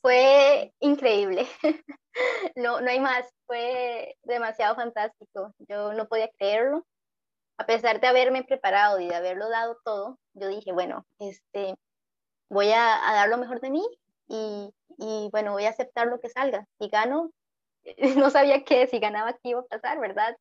Fue 0.00 0.74
increíble, 0.80 1.46
no, 2.56 2.80
no 2.80 2.90
hay 2.90 2.98
más, 2.98 3.32
fue 3.46 4.16
demasiado 4.24 4.74
fantástico, 4.74 5.54
yo 5.68 5.92
no 5.92 6.08
podía 6.08 6.28
creerlo, 6.36 6.84
a 7.56 7.66
pesar 7.66 8.00
de 8.00 8.08
haberme 8.08 8.42
preparado 8.42 8.98
y 8.98 9.06
de 9.06 9.14
haberlo 9.14 9.48
dado 9.48 9.78
todo, 9.84 10.18
yo 10.34 10.48
dije, 10.48 10.72
bueno, 10.72 11.06
este, 11.20 11.76
voy 12.50 12.72
a, 12.72 12.98
dar 13.12 13.28
lo 13.28 13.38
mejor 13.38 13.60
de 13.60 13.70
mí 13.70 13.86
y, 14.98 15.28
bueno, 15.30 15.52
voy 15.52 15.66
a 15.66 15.70
aceptar 15.70 16.06
lo 16.06 16.20
que 16.20 16.28
salga. 16.30 16.66
Si 16.78 16.88
gano, 16.88 17.30
no 18.16 18.30
sabía 18.30 18.64
que 18.64 18.86
si 18.86 18.98
ganaba 18.98 19.34
qué 19.34 19.50
iba 19.50 19.60
a 19.60 19.64
pasar, 19.64 20.00
¿verdad? 20.00 20.36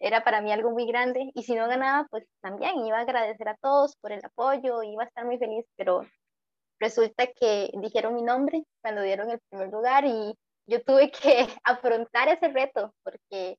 era 0.00 0.22
para 0.22 0.40
mí 0.40 0.52
algo 0.52 0.70
muy 0.70 0.86
grande 0.86 1.30
y 1.34 1.42
si 1.42 1.54
no 1.54 1.66
ganaba, 1.66 2.06
pues 2.10 2.24
también 2.40 2.78
iba 2.86 2.98
a 2.98 3.02
agradecer 3.02 3.48
a 3.48 3.56
todos 3.56 3.96
por 3.96 4.12
el 4.12 4.24
apoyo, 4.24 4.82
iba 4.82 5.02
a 5.02 5.06
estar 5.06 5.24
muy 5.24 5.38
feliz, 5.38 5.64
pero 5.76 6.06
resulta 6.78 7.26
que 7.26 7.70
dijeron 7.74 8.14
mi 8.14 8.22
nombre 8.22 8.64
cuando 8.80 9.02
dieron 9.02 9.30
el 9.30 9.40
primer 9.50 9.70
lugar 9.70 10.04
y 10.04 10.34
yo 10.66 10.82
tuve 10.84 11.10
que 11.10 11.46
afrontar 11.64 12.28
ese 12.28 12.48
reto 12.48 12.94
porque, 13.02 13.56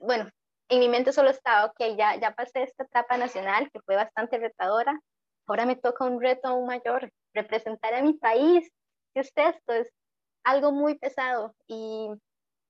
bueno, 0.00 0.28
en 0.68 0.80
mi 0.80 0.88
mente 0.88 1.12
solo 1.12 1.30
estaba, 1.30 1.66
ok, 1.66 1.96
ya, 1.96 2.16
ya 2.20 2.34
pasé 2.34 2.62
esta 2.64 2.84
etapa 2.84 3.16
nacional 3.16 3.70
que 3.72 3.80
fue 3.80 3.96
bastante 3.96 4.38
retadora, 4.38 5.00
ahora 5.46 5.64
me 5.64 5.76
toca 5.76 6.04
un 6.04 6.20
reto 6.20 6.48
aún 6.48 6.66
mayor, 6.66 7.10
representar 7.34 7.94
a 7.94 8.02
mi 8.02 8.14
país. 8.14 8.70
¿Qué 9.14 9.20
es 9.20 9.32
esto? 9.34 9.72
Es 9.72 9.90
algo 10.44 10.72
muy 10.72 10.98
pesado 10.98 11.54
y 11.66 12.10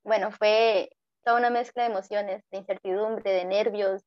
bueno, 0.05 0.31
fue 0.33 0.91
toda 1.25 1.39
una 1.39 1.51
mezcla 1.51 1.85
de 1.85 1.91
emociones, 1.91 2.43
de 2.51 2.59
incertidumbre, 2.59 3.31
de 3.31 3.45
nervios, 3.45 4.03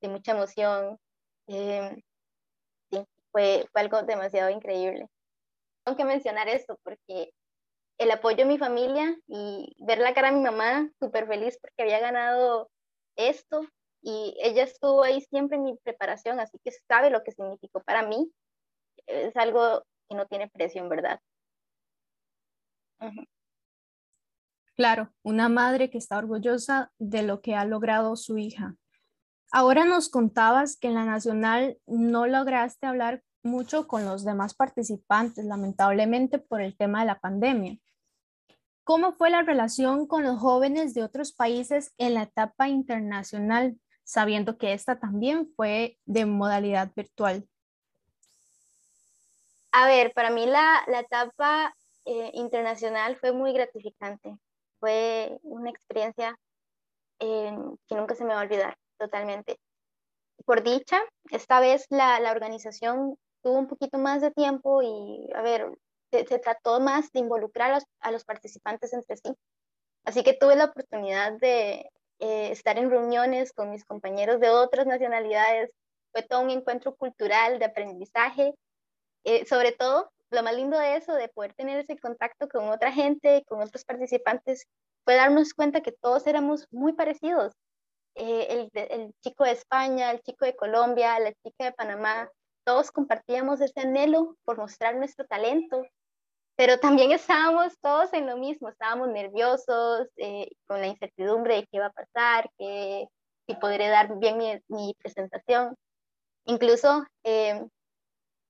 de 0.00 0.08
mucha 0.08 0.32
emoción. 0.32 0.98
Eh, 1.48 2.02
sí, 2.90 3.04
fue, 3.32 3.66
fue 3.72 3.80
algo 3.82 4.02
demasiado 4.02 4.50
increíble. 4.50 5.08
Tengo 5.84 5.96
que 5.96 6.04
mencionar 6.04 6.48
esto 6.48 6.78
porque 6.82 7.32
el 7.98 8.10
apoyo 8.10 8.38
de 8.38 8.44
mi 8.46 8.58
familia 8.58 9.16
y 9.26 9.74
ver 9.78 9.98
la 9.98 10.14
cara 10.14 10.30
de 10.30 10.36
mi 10.36 10.42
mamá 10.42 10.90
súper 11.00 11.26
feliz 11.26 11.58
porque 11.60 11.82
había 11.82 12.00
ganado 12.00 12.70
esto 13.16 13.62
y 14.02 14.36
ella 14.40 14.64
estuvo 14.64 15.02
ahí 15.02 15.20
siempre 15.20 15.56
en 15.56 15.64
mi 15.64 15.76
preparación, 15.78 16.38
así 16.38 16.58
que 16.64 16.70
sabe 16.88 17.10
lo 17.10 17.22
que 17.22 17.32
significó 17.32 17.82
para 17.82 18.02
mí. 18.02 18.30
Es 19.06 19.36
algo 19.36 19.84
que 20.08 20.16
no 20.16 20.26
tiene 20.26 20.48
precio, 20.48 20.82
en 20.82 20.88
verdad. 20.88 21.20
Claro, 24.76 25.12
una 25.22 25.48
madre 25.48 25.90
que 25.90 25.98
está 25.98 26.18
orgullosa 26.18 26.92
de 26.98 27.22
lo 27.22 27.40
que 27.40 27.54
ha 27.54 27.64
logrado 27.64 28.16
su 28.16 28.36
hija. 28.36 28.76
Ahora 29.50 29.84
nos 29.84 30.08
contabas 30.08 30.76
que 30.76 30.88
en 30.88 30.94
la 30.94 31.04
nacional 31.04 31.78
no 31.86 32.26
lograste 32.26 32.86
hablar 32.86 33.22
mucho 33.42 33.86
con 33.86 34.04
los 34.04 34.24
demás 34.24 34.54
participantes, 34.54 35.44
lamentablemente 35.44 36.38
por 36.38 36.60
el 36.60 36.76
tema 36.76 37.00
de 37.00 37.06
la 37.06 37.20
pandemia. 37.20 37.78
¿Cómo 38.84 39.12
fue 39.12 39.30
la 39.30 39.42
relación 39.42 40.06
con 40.06 40.24
los 40.24 40.38
jóvenes 40.38 40.94
de 40.94 41.02
otros 41.02 41.32
países 41.32 41.94
en 41.96 42.14
la 42.14 42.24
etapa 42.24 42.68
internacional, 42.68 43.78
sabiendo 44.04 44.58
que 44.58 44.74
esta 44.74 44.98
también 44.98 45.48
fue 45.56 45.98
de 46.04 46.26
modalidad 46.26 46.92
virtual? 46.94 47.48
A 49.78 49.86
ver, 49.86 50.14
para 50.14 50.30
mí 50.30 50.46
la, 50.46 50.86
etapa 50.88 51.74
eh, 52.06 52.30
internacional 52.32 53.14
fue 53.16 53.32
muy 53.32 53.52
gratificante. 53.52 54.34
Fue 54.80 55.38
una 55.42 55.68
experiencia 55.68 56.34
eh, 57.18 57.54
que 57.86 57.94
nunca 57.94 58.14
se 58.14 58.24
me 58.24 58.32
va 58.32 58.40
a 58.40 58.44
olvidar 58.44 58.78
totalmente. 58.96 59.60
Por 60.46 60.62
dicha, 60.62 61.02
esta 61.30 61.60
vez 61.60 61.84
la, 61.90 62.18
la 62.20 62.30
organización 62.30 63.18
tuvo 63.42 63.58
un 63.58 63.66
poquito 63.66 63.98
más 63.98 64.22
de 64.22 64.30
tiempo 64.30 64.80
y, 64.80 65.28
a 65.34 65.42
ver, 65.42 65.70
se, 66.10 66.24
trató 66.38 66.80
más 66.80 67.12
de 67.12 67.20
involucrar 67.20 67.78
a 68.00 68.10
los, 68.10 68.24
participantes 68.24 68.94
entre 68.94 69.18
sí. 69.18 69.34
Así 70.06 70.22
que 70.22 70.32
tuve 70.32 70.56
la 70.56 70.64
oportunidad 70.64 71.32
de 71.32 71.90
eh, 72.20 72.50
estar 72.50 72.78
en 72.78 72.88
reuniones 72.88 73.52
con 73.52 73.68
mis 73.68 73.84
compañeros 73.84 74.40
de 74.40 74.48
otras 74.48 74.86
nacionalidades. 74.86 75.70
Fue 76.12 76.22
todo 76.22 76.40
un 76.40 76.48
encuentro 76.48 76.96
cultural, 76.96 77.58
de 77.58 77.66
aprendizaje. 77.66 78.54
Eh, 79.26 79.44
sobre 79.44 79.72
todo, 79.72 80.12
lo 80.30 80.42
más 80.44 80.54
lindo 80.54 80.78
de 80.78 80.96
eso, 80.96 81.12
de 81.12 81.28
poder 81.28 81.52
tener 81.54 81.80
ese 81.80 81.98
contacto 81.98 82.48
con 82.48 82.68
otra 82.68 82.92
gente, 82.92 83.44
con 83.48 83.60
otros 83.60 83.84
participantes, 83.84 84.66
fue 85.04 85.16
darnos 85.16 85.52
cuenta 85.52 85.80
que 85.80 85.90
todos 85.90 86.28
éramos 86.28 86.66
muy 86.70 86.92
parecidos. 86.92 87.52
Eh, 88.14 88.68
el, 88.72 88.88
el, 88.88 89.12
chico 89.22 89.42
de 89.42 89.50
España, 89.50 90.12
el 90.12 90.20
chico 90.22 90.44
de 90.44 90.54
Colombia, 90.54 91.18
la 91.18 91.32
chica 91.32 91.64
de 91.64 91.72
Panamá, 91.72 92.30
todos 92.64 92.92
compartíamos 92.92 93.60
ese 93.60 93.80
anhelo 93.80 94.36
por 94.44 94.58
mostrar 94.58 94.94
nuestro 94.94 95.26
talento, 95.26 95.82
pero 96.56 96.78
también 96.78 97.10
estábamos 97.50 97.74
todos 97.80 98.12
en 98.12 98.28
lo 98.28 98.36
mismo, 98.36 98.68
estábamos 98.68 99.08
nerviosos, 99.08 100.06
eh, 100.18 100.50
con 100.68 100.80
la 100.80 100.86
incertidumbre 100.86 101.56
de 101.56 101.66
qué 101.66 101.80
va 101.80 101.86
a 101.86 101.92
pasar, 101.92 102.48
que 102.58 103.08
si 103.48 103.54
podré 103.56 103.88
dar 103.88 104.16
bien 104.20 104.38
mi, 104.68 104.94
presentación. 104.94 105.74
Incluso, 106.44 107.04
eh, 107.24 107.66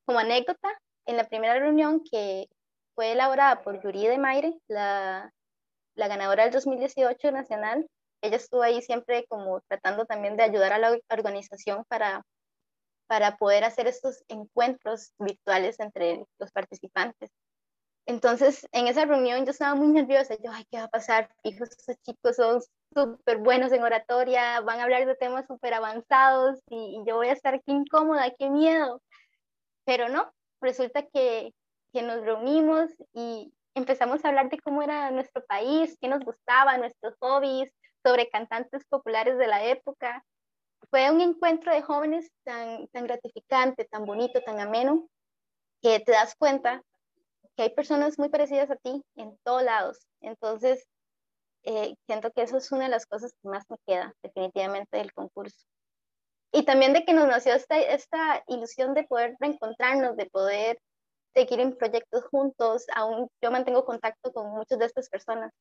como 0.06 0.18
anécdota, 0.18 0.68
en 1.06 1.16
la 1.16 1.28
primera 1.28 1.58
reunión 1.58 2.02
que 2.10 2.48
fue 2.94 3.12
elaborada 3.12 3.62
por 3.62 3.82
Yuri 3.82 4.06
de 4.06 4.18
Maire, 4.18 4.54
la, 4.68 5.30
la 5.94 6.08
ganadora 6.08 6.44
del 6.44 6.52
2018 6.52 7.30
nacional, 7.32 7.86
ella 8.22 8.36
estuvo 8.36 8.62
ahí 8.62 8.80
siempre 8.80 9.26
como 9.28 9.60
tratando 9.68 10.06
también 10.06 10.36
de 10.36 10.44
ayudar 10.44 10.72
a 10.72 10.78
la 10.78 10.96
organización 11.10 11.84
para 11.88 12.22
para 13.06 13.36
poder 13.36 13.64
hacer 13.64 13.86
estos 13.86 14.24
encuentros 14.28 15.12
virtuales 15.18 15.78
entre 15.80 16.24
los 16.38 16.50
participantes. 16.52 17.30
Entonces, 18.06 18.66
en 18.72 18.86
esa 18.86 19.04
reunión 19.04 19.44
yo 19.44 19.50
estaba 19.50 19.74
muy 19.74 19.88
nerviosa. 19.88 20.34
Yo, 20.42 20.50
ay, 20.52 20.64
¿qué 20.70 20.78
va 20.78 20.84
a 20.84 20.88
pasar? 20.88 21.28
Fijos, 21.42 21.70
estos 21.70 21.96
chicos 22.02 22.36
son 22.36 22.60
súper 22.94 23.38
buenos 23.38 23.72
en 23.72 23.82
oratoria, 23.82 24.60
van 24.60 24.78
a 24.78 24.84
hablar 24.84 25.06
de 25.06 25.16
temas 25.16 25.46
súper 25.46 25.74
avanzados 25.74 26.60
y, 26.70 27.02
yo 27.06 27.16
voy 27.16 27.28
a 27.28 27.32
estar 27.32 27.54
aquí 27.54 27.72
incómoda, 27.72 28.32
qué 28.38 28.48
miedo. 28.48 29.02
Pero 29.86 30.10
no, 30.10 30.30
resulta 30.60 31.06
que, 31.06 31.54
que 31.94 32.02
nos 32.02 32.20
reunimos 32.20 32.90
y 33.14 33.54
empezamos 33.74 34.22
a 34.24 34.28
hablar 34.28 34.50
de 34.50 34.58
cómo 34.60 34.82
era 34.82 35.10
nuestro 35.10 35.42
país, 35.46 35.96
qué 35.98 36.08
nos 36.08 36.22
gustaba, 36.22 36.76
nuestros 36.76 37.14
hobbies, 37.20 37.72
sobre 38.04 38.28
cantantes 38.28 38.84
populares 38.84 39.38
de 39.38 39.46
la 39.46 39.64
época 39.64 40.22
fue 40.90 41.10
un 41.10 41.20
encuentro 41.20 41.72
de 41.72 41.82
jóvenes 41.82 42.30
tan, 42.44 42.86
tan 42.88 43.04
gratificante, 43.04 43.84
tan 43.84 44.04
bonito, 44.04 44.40
tan 44.42 44.60
ameno, 44.60 45.08
que 45.82 46.00
te 46.00 46.12
das 46.12 46.34
cuenta 46.36 46.82
que 47.56 47.64
hay 47.64 47.70
personas 47.70 48.18
muy 48.18 48.28
parecidas 48.28 48.70
a 48.70 48.76
ti 48.76 49.02
en 49.16 49.36
todos 49.42 49.62
lados. 49.62 50.06
Entonces, 50.20 50.86
eh, 51.64 51.94
siento 52.06 52.30
que 52.30 52.42
eso 52.42 52.56
es 52.58 52.70
una 52.70 52.84
de 52.84 52.90
las 52.90 53.06
cosas 53.06 53.32
que 53.42 53.48
más 53.48 53.64
me 53.68 53.76
queda 53.86 54.14
definitivamente 54.22 54.98
del 54.98 55.12
concurso. 55.12 55.66
Y 56.56 56.64
también 56.64 56.94
de 56.94 57.04
que 57.04 57.12
nos 57.12 57.28
nació 57.28 57.52
esta, 57.52 57.78
esta 57.78 58.42
ilusión 58.46 58.94
de 58.94 59.04
poder 59.04 59.36
reencontrarnos, 59.38 60.16
de 60.16 60.24
poder 60.24 60.80
seguir 61.34 61.60
en 61.60 61.76
proyectos 61.76 62.24
juntos. 62.30 62.86
Aún 62.94 63.28
yo 63.42 63.50
mantengo 63.50 63.84
contacto 63.84 64.32
con 64.32 64.52
muchas 64.52 64.78
de 64.78 64.86
estas 64.86 65.10
personas. 65.10 65.52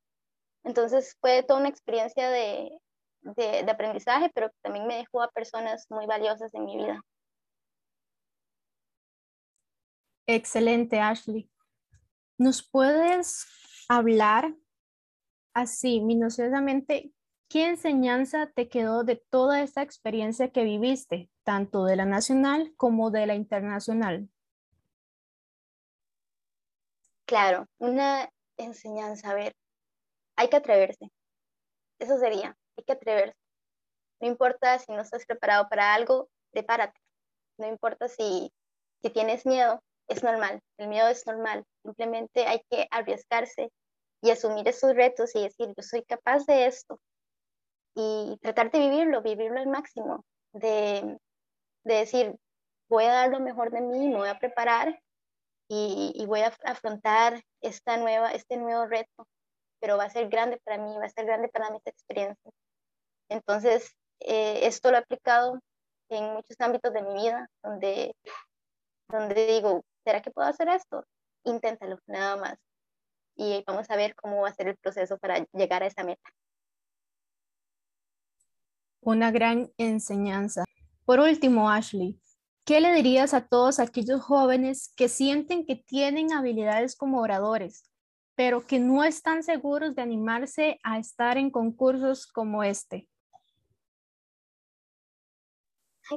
Entonces 0.64 1.18
fue 1.20 1.44
toda 1.44 1.60
una 1.60 1.68
experiencia 1.68 2.30
de, 2.30 2.80
de, 3.24 3.70
aprendizaje, 3.70 4.32
pero 4.34 4.50
también 4.62 4.88
me 4.88 4.96
dejó 4.96 5.22
a 5.22 5.32
personas 5.32 5.86
muy 5.90 6.06
valiosas 6.06 6.54
en 6.54 6.64
mi 6.64 6.78
vida. 6.78 7.02
Excelente, 10.28 11.02
Ashley. 11.02 11.52
¿Nos 12.38 12.66
puedes 12.66 13.48
hablar 13.90 14.56
así, 15.54 16.00
minuciosamente, 16.00 17.12
qué 17.48 17.68
enseñanza 17.68 18.48
te 18.48 18.70
quedó 18.70 19.04
de 19.04 19.16
toda 19.16 19.62
esta 19.62 19.82
experiencia 19.82 20.52
que 20.52 20.64
viviste, 20.64 21.30
tanto 21.44 21.86
de 21.86 21.96
la 21.96 22.06
nacional 22.06 22.74
como 22.78 23.12
de 23.12 23.28
la 23.28 23.36
internacional? 23.36 24.30
Claro, 27.26 27.68
una 27.80 28.30
enseñanza, 28.58 29.32
a 29.32 29.34
ver, 29.34 29.56
hay 30.36 30.50
que 30.50 30.58
atreverse. 30.58 31.10
Eso 32.00 32.18
sería, 32.18 32.56
hay 32.78 32.84
que 32.84 32.94
atreverse. 32.94 33.36
No 34.20 34.28
importa 34.28 34.80
si 34.80 34.92
no 34.92 35.02
estás 35.02 35.26
preparado 35.26 35.68
para 35.70 35.94
algo, 35.94 36.30
prepárate. 36.52 37.00
No 37.58 37.68
importa 37.68 38.08
si, 38.08 38.52
si 39.02 39.10
tienes 39.10 39.46
miedo, 39.46 39.82
es 40.08 40.24
normal. 40.24 40.62
El 40.78 40.88
miedo 40.88 41.08
es 41.08 41.26
normal. 41.26 41.66
Simplemente 41.84 42.46
hay 42.46 42.62
que 42.70 42.88
arriesgarse 42.92 43.72
y 44.22 44.30
asumir 44.32 44.68
esos 44.68 44.96
retos 44.96 45.36
y 45.36 45.44
decir, 45.44 45.68
yo 45.76 45.84
soy 45.84 46.04
capaz 46.04 46.46
de 46.46 46.66
esto. 46.66 47.00
Y 47.96 48.38
tratar 48.42 48.72
de 48.72 48.80
vivirlo, 48.80 49.22
vivirlo 49.22 49.60
al 49.60 49.68
máximo. 49.68 50.26
De, 50.54 51.18
de 51.84 51.94
decir, 51.94 52.36
voy 52.90 53.06
a 53.06 53.14
dar 53.14 53.30
lo 53.30 53.40
mejor 53.40 53.72
de 53.72 53.82
mí, 53.82 54.10
me 54.10 54.18
voy 54.18 54.30
a 54.30 54.40
preparar 54.40 55.00
y, 55.68 56.12
y, 56.16 56.26
voy 56.26 56.42
a 56.42 56.54
afrontar 56.64 57.42
esta 57.62 57.98
nueva, 57.98 58.32
este 58.32 58.58
nuevo 58.58 58.86
reto, 58.86 59.28
pero 59.80 59.98
va 59.98 60.06
a 60.06 60.10
ser 60.10 60.30
grande 60.30 60.60
para 60.64 60.78
mí, 60.78 60.96
va 60.98 61.06
a 61.06 61.10
ser 61.10 61.26
grande 61.26 61.50
para 61.50 61.72
mis 61.72 61.86
experiencias. 61.88 62.54
Entonces, 63.30 63.96
eh, 64.20 64.68
esto 64.68 64.92
lo 64.92 64.98
he 64.98 65.00
aplicado 65.00 65.60
en 66.10 66.34
muchos 66.34 66.60
ámbitos 66.60 66.94
de 66.94 67.02
mi 67.02 67.14
vida, 67.14 67.50
donde, 67.64 68.16
donde 69.10 69.48
digo, 69.48 69.84
¿será 70.04 70.22
que 70.22 70.32
puedo 70.32 70.48
hacer 70.48 70.70
esto? 70.70 71.04
Inténtalo, 71.44 72.00
nada 72.08 72.38
más. 72.38 72.58
Y 73.36 73.64
vamos 73.68 73.90
a 73.90 73.96
ver 73.96 74.16
cómo 74.16 74.42
va 74.42 74.50
a 74.50 74.54
ser 74.54 74.68
el 74.68 74.78
proceso 74.78 75.18
para 75.18 75.46
llegar 75.54 75.84
a 75.84 75.88
esa 75.88 76.04
meta. 76.04 76.30
Una 79.06 79.30
gran 79.30 79.72
enseñanza. 79.78 80.64
Por 81.06 81.20
último, 81.20 81.70
Ashley, 81.70 82.20
¿qué 82.66 82.82
le 82.82 82.92
dirías 82.92 83.36
a 83.36 83.48
todos 83.48 83.80
aquellos 83.80 84.20
jóvenes 84.24 84.92
que 84.98 85.10
sienten 85.10 85.64
que 85.64 85.76
tienen 85.76 86.34
habilidades 86.34 86.96
como 86.96 87.22
oradores, 87.22 87.88
pero 88.34 88.66
que 88.66 88.80
no 88.80 89.04
están 89.04 89.44
seguros 89.44 89.94
de 89.94 90.02
animarse 90.02 90.80
a 90.82 90.98
estar 90.98 91.38
en 91.38 91.52
concursos 91.52 92.26
como 92.26 92.64
este? 92.64 93.08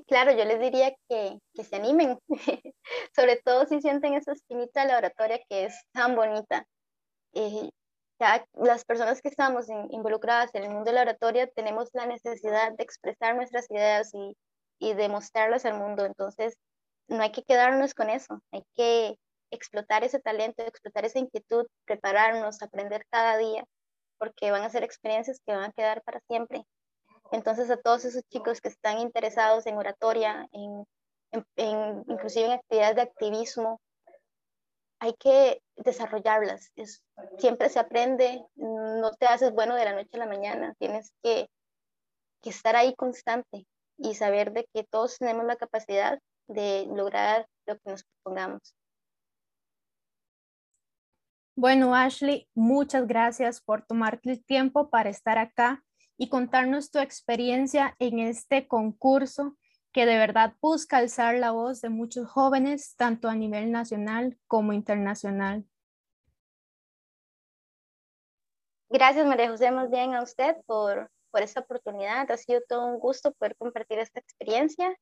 Claro, 0.06 0.32
yo 0.32 0.46
les 0.46 0.58
diría 0.58 0.96
que, 1.10 1.38
que 1.52 1.64
se 1.64 1.76
animen, 1.76 2.18
sobre 3.14 3.36
todo 3.36 3.66
si 3.66 3.82
sienten 3.82 4.14
esa 4.14 4.32
espinita 4.32 4.80
de 4.80 4.88
la 4.88 4.96
oratoria 4.96 5.38
que 5.46 5.66
es 5.66 5.74
tan 5.92 6.16
bonita. 6.16 6.66
Eh, 7.34 7.68
las 8.54 8.84
personas 8.84 9.22
que 9.22 9.28
estamos 9.28 9.66
involucradas 9.90 10.54
en 10.54 10.64
el 10.64 10.70
mundo 10.70 10.86
de 10.86 10.94
la 10.94 11.02
oratoria 11.02 11.46
tenemos 11.48 11.90
la 11.92 12.06
necesidad 12.06 12.72
de 12.72 12.82
expresar 12.82 13.36
nuestras 13.36 13.70
ideas 13.70 14.10
y, 14.12 14.36
y 14.78 14.94
demostrarlas 14.94 15.64
al 15.64 15.78
mundo, 15.78 16.04
entonces 16.04 16.56
no 17.08 17.22
hay 17.22 17.32
que 17.32 17.42
quedarnos 17.42 17.94
con 17.94 18.10
eso, 18.10 18.40
hay 18.52 18.62
que 18.74 19.16
explotar 19.50 20.04
ese 20.04 20.20
talento, 20.20 20.62
explotar 20.62 21.04
esa 21.04 21.18
inquietud, 21.18 21.66
prepararnos, 21.84 22.62
aprender 22.62 23.04
cada 23.10 23.36
día, 23.36 23.64
porque 24.18 24.50
van 24.50 24.62
a 24.62 24.70
ser 24.70 24.82
experiencias 24.82 25.40
que 25.46 25.54
van 25.54 25.64
a 25.64 25.72
quedar 25.72 26.02
para 26.02 26.20
siempre. 26.28 26.64
Entonces 27.30 27.70
a 27.70 27.76
todos 27.76 28.04
esos 28.04 28.22
chicos 28.30 28.60
que 28.60 28.68
están 28.68 28.98
interesados 28.98 29.66
en 29.66 29.76
oratoria, 29.76 30.46
en, 30.52 30.84
inclusive 32.06 32.46
en 32.46 32.52
actividades 32.52 32.96
de 32.96 33.02
activismo, 33.02 33.80
hay 35.00 35.14
que 35.14 35.62
desarrollarlas. 35.76 36.70
Es, 36.76 37.02
siempre 37.38 37.68
se 37.68 37.78
aprende, 37.78 38.44
no 38.56 39.10
te 39.12 39.26
haces 39.26 39.52
bueno 39.52 39.74
de 39.74 39.84
la 39.84 39.94
noche 39.94 40.10
a 40.14 40.18
la 40.18 40.26
mañana, 40.26 40.74
tienes 40.78 41.12
que, 41.22 41.48
estar 42.42 42.76
ahí 42.76 42.94
constante 42.94 43.66
y 43.98 44.14
saber 44.14 44.52
de 44.52 44.66
que 44.72 44.82
todos 44.82 45.18
tenemos 45.18 45.44
la 45.44 45.56
capacidad 45.56 46.18
de 46.46 46.86
lograr 46.90 47.46
lo 47.66 47.76
que 47.76 47.90
nos 47.90 48.04
propongamos. 48.04 48.74
Bueno, 51.54 51.94
Ashley, 51.94 52.48
muchas 52.54 53.06
gracias 53.06 53.60
por 53.60 53.84
tomarte 53.84 54.30
el 54.30 54.42
tiempo 54.42 54.88
para 54.88 55.10
estar 55.10 55.36
acá 55.36 55.84
y 56.16 56.30
contarnos 56.30 56.90
tu 56.90 57.00
experiencia 57.00 57.94
en 57.98 58.18
este 58.18 58.66
concurso 58.66 59.58
que 59.92 60.06
de 60.06 60.18
verdad 60.18 60.54
busca 60.60 60.98
alzar 60.98 61.36
la 61.36 61.50
voz 61.50 61.80
de 61.80 61.88
muchos 61.88 62.28
jóvenes, 62.28 62.94
tanto 62.96 63.28
a 63.28 63.34
nivel 63.34 63.70
nacional 63.72 64.38
como 64.46 64.72
internacional. 64.72 65.64
Gracias, 68.90 69.26
María 69.26 69.50
José, 69.50 69.70
más 69.70 69.90
bien 69.90 70.14
a 70.14 70.22
usted 70.22 70.56
por, 70.66 71.10
por 71.30 71.42
esta 71.42 71.60
oportunidad. 71.60 72.30
Ha 72.30 72.36
sido 72.36 72.60
todo 72.68 72.86
un 72.86 72.98
gusto 72.98 73.32
poder 73.32 73.54
compartir 73.56 73.98
esta 73.98 74.20
experiencia 74.20 74.96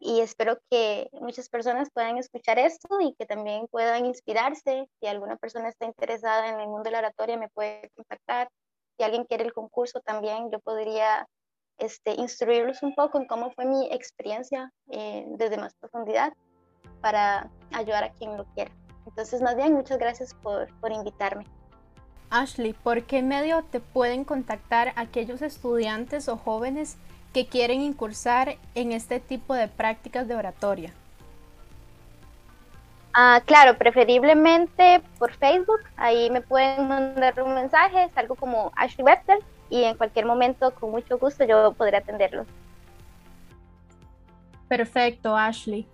y 0.00 0.20
espero 0.20 0.58
que 0.70 1.08
muchas 1.12 1.48
personas 1.48 1.90
puedan 1.92 2.18
escuchar 2.18 2.58
esto 2.58 3.00
y 3.00 3.14
que 3.14 3.26
también 3.26 3.66
puedan 3.66 4.06
inspirarse. 4.06 4.88
Si 5.00 5.06
alguna 5.08 5.36
persona 5.36 5.68
está 5.68 5.86
interesada 5.86 6.48
en 6.48 6.60
el 6.60 6.68
mundo 6.68 6.84
de 6.84 6.92
la 6.92 6.98
oratoria, 7.00 7.36
me 7.36 7.48
puede 7.48 7.90
contactar. 7.96 8.48
Si 8.96 9.02
alguien 9.04 9.24
quiere 9.24 9.44
el 9.44 9.52
concurso, 9.52 10.00
también 10.00 10.50
yo 10.52 10.60
podría 10.60 11.26
este, 11.78 12.12
instruirlos 12.14 12.82
un 12.82 12.94
poco 12.94 13.18
en 13.18 13.26
cómo 13.26 13.50
fue 13.52 13.64
mi 13.64 13.86
experiencia 13.92 14.72
eh, 14.90 15.24
desde 15.30 15.56
más 15.56 15.74
profundidad 15.74 16.32
para 17.00 17.50
ayudar 17.72 18.04
a 18.04 18.10
quien 18.10 18.36
lo 18.36 18.44
quiera. 18.54 18.70
Entonces, 19.06 19.40
más 19.40 19.56
bien, 19.56 19.72
muchas 19.72 19.98
gracias 19.98 20.34
por, 20.34 20.68
por 20.80 20.92
invitarme. 20.92 21.44
Ashley, 22.30 22.74
¿por 22.74 23.04
qué 23.04 23.22
medio 23.22 23.64
te 23.64 23.80
pueden 23.80 24.24
contactar 24.24 24.92
aquellos 24.96 25.40
estudiantes 25.40 26.28
o 26.28 26.36
jóvenes 26.36 26.98
que 27.32 27.46
quieren 27.46 27.80
incursar 27.80 28.56
en 28.74 28.92
este 28.92 29.20
tipo 29.20 29.54
de 29.54 29.68
prácticas 29.68 30.28
de 30.28 30.34
oratoria? 30.34 30.92
Ah, 33.14 33.42
claro, 33.44 33.76
preferiblemente 33.76 35.02
por 35.18 35.32
Facebook. 35.32 35.80
Ahí 35.96 36.30
me 36.30 36.40
pueden 36.40 36.86
mandar 36.86 37.42
un 37.42 37.54
mensaje, 37.54 38.08
algo 38.14 38.36
como 38.36 38.70
Ashley 38.76 39.04
Webster, 39.04 39.38
y 39.70 39.84
en 39.84 39.96
cualquier 39.96 40.26
momento, 40.26 40.72
con 40.74 40.90
mucho 40.90 41.18
gusto, 41.18 41.44
yo 41.44 41.72
podré 41.72 41.98
atenderlos. 41.98 42.46
Perfecto, 44.68 45.36
Ashley. 45.36 45.86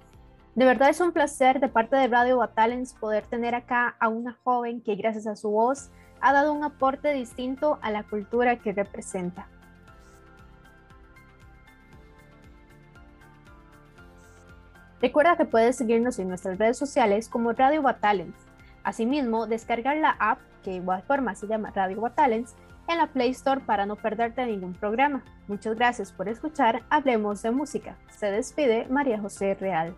De 0.55 0.65
verdad 0.65 0.89
es 0.91 1.01
un 1.01 1.13
placer 1.13 1.59
de 1.59 1.69
parte 1.69 1.97
de 1.97 2.07
Radio 2.07 2.39
Batalens 2.39 2.95
poder 2.95 3.27
tener 3.27 3.55
acá 3.55 3.97
a 3.99 4.09
una 4.09 4.39
joven 4.45 4.81
que 4.81 4.95
gracias 4.95 5.27
a 5.27 5.35
su 5.35 5.51
voz 5.51 5.91
ha 6.21 6.33
dado 6.33 6.53
un 6.53 6.63
aporte 6.63 7.13
distinto 7.13 7.79
a 7.83 7.91
la 7.91 8.05
cultura 8.05 8.57
que 8.57 8.73
representa. 8.73 9.49
Recuerda 15.01 15.37
que 15.37 15.45
puedes 15.45 15.77
seguirnos 15.77 16.19
en 16.19 16.29
nuestras 16.29 16.57
redes 16.57 16.79
sociales 16.79 17.29
como 17.29 17.53
Radio 17.53 17.83
Batalens. 17.83 18.37
Asimismo, 18.85 19.47
descargar 19.47 19.97
la 19.97 20.17
app, 20.19 20.39
que 20.63 20.71
de 20.71 20.77
igual 20.77 21.05
se 21.35 21.47
llama 21.47 21.73
Radio 21.75 22.01
Batalens, 22.01 22.55
en 22.89 22.99
la 22.99 23.07
Play 23.09 23.31
Store 23.31 23.61
para 23.61 23.87
no 23.87 23.97
perderte 23.97 24.45
ningún 24.47 24.75
programa. 24.75 25.23
Muchas 25.49 25.77
gracias 25.77 26.13
por 26.13 26.29
escuchar 26.29 26.83
Hablemos 26.91 27.43
de 27.43 27.51
Música. 27.51 27.97
Se 28.11 28.31
despide 28.31 28.87
María 28.89 29.21
José 29.21 29.55
Real. 29.55 29.97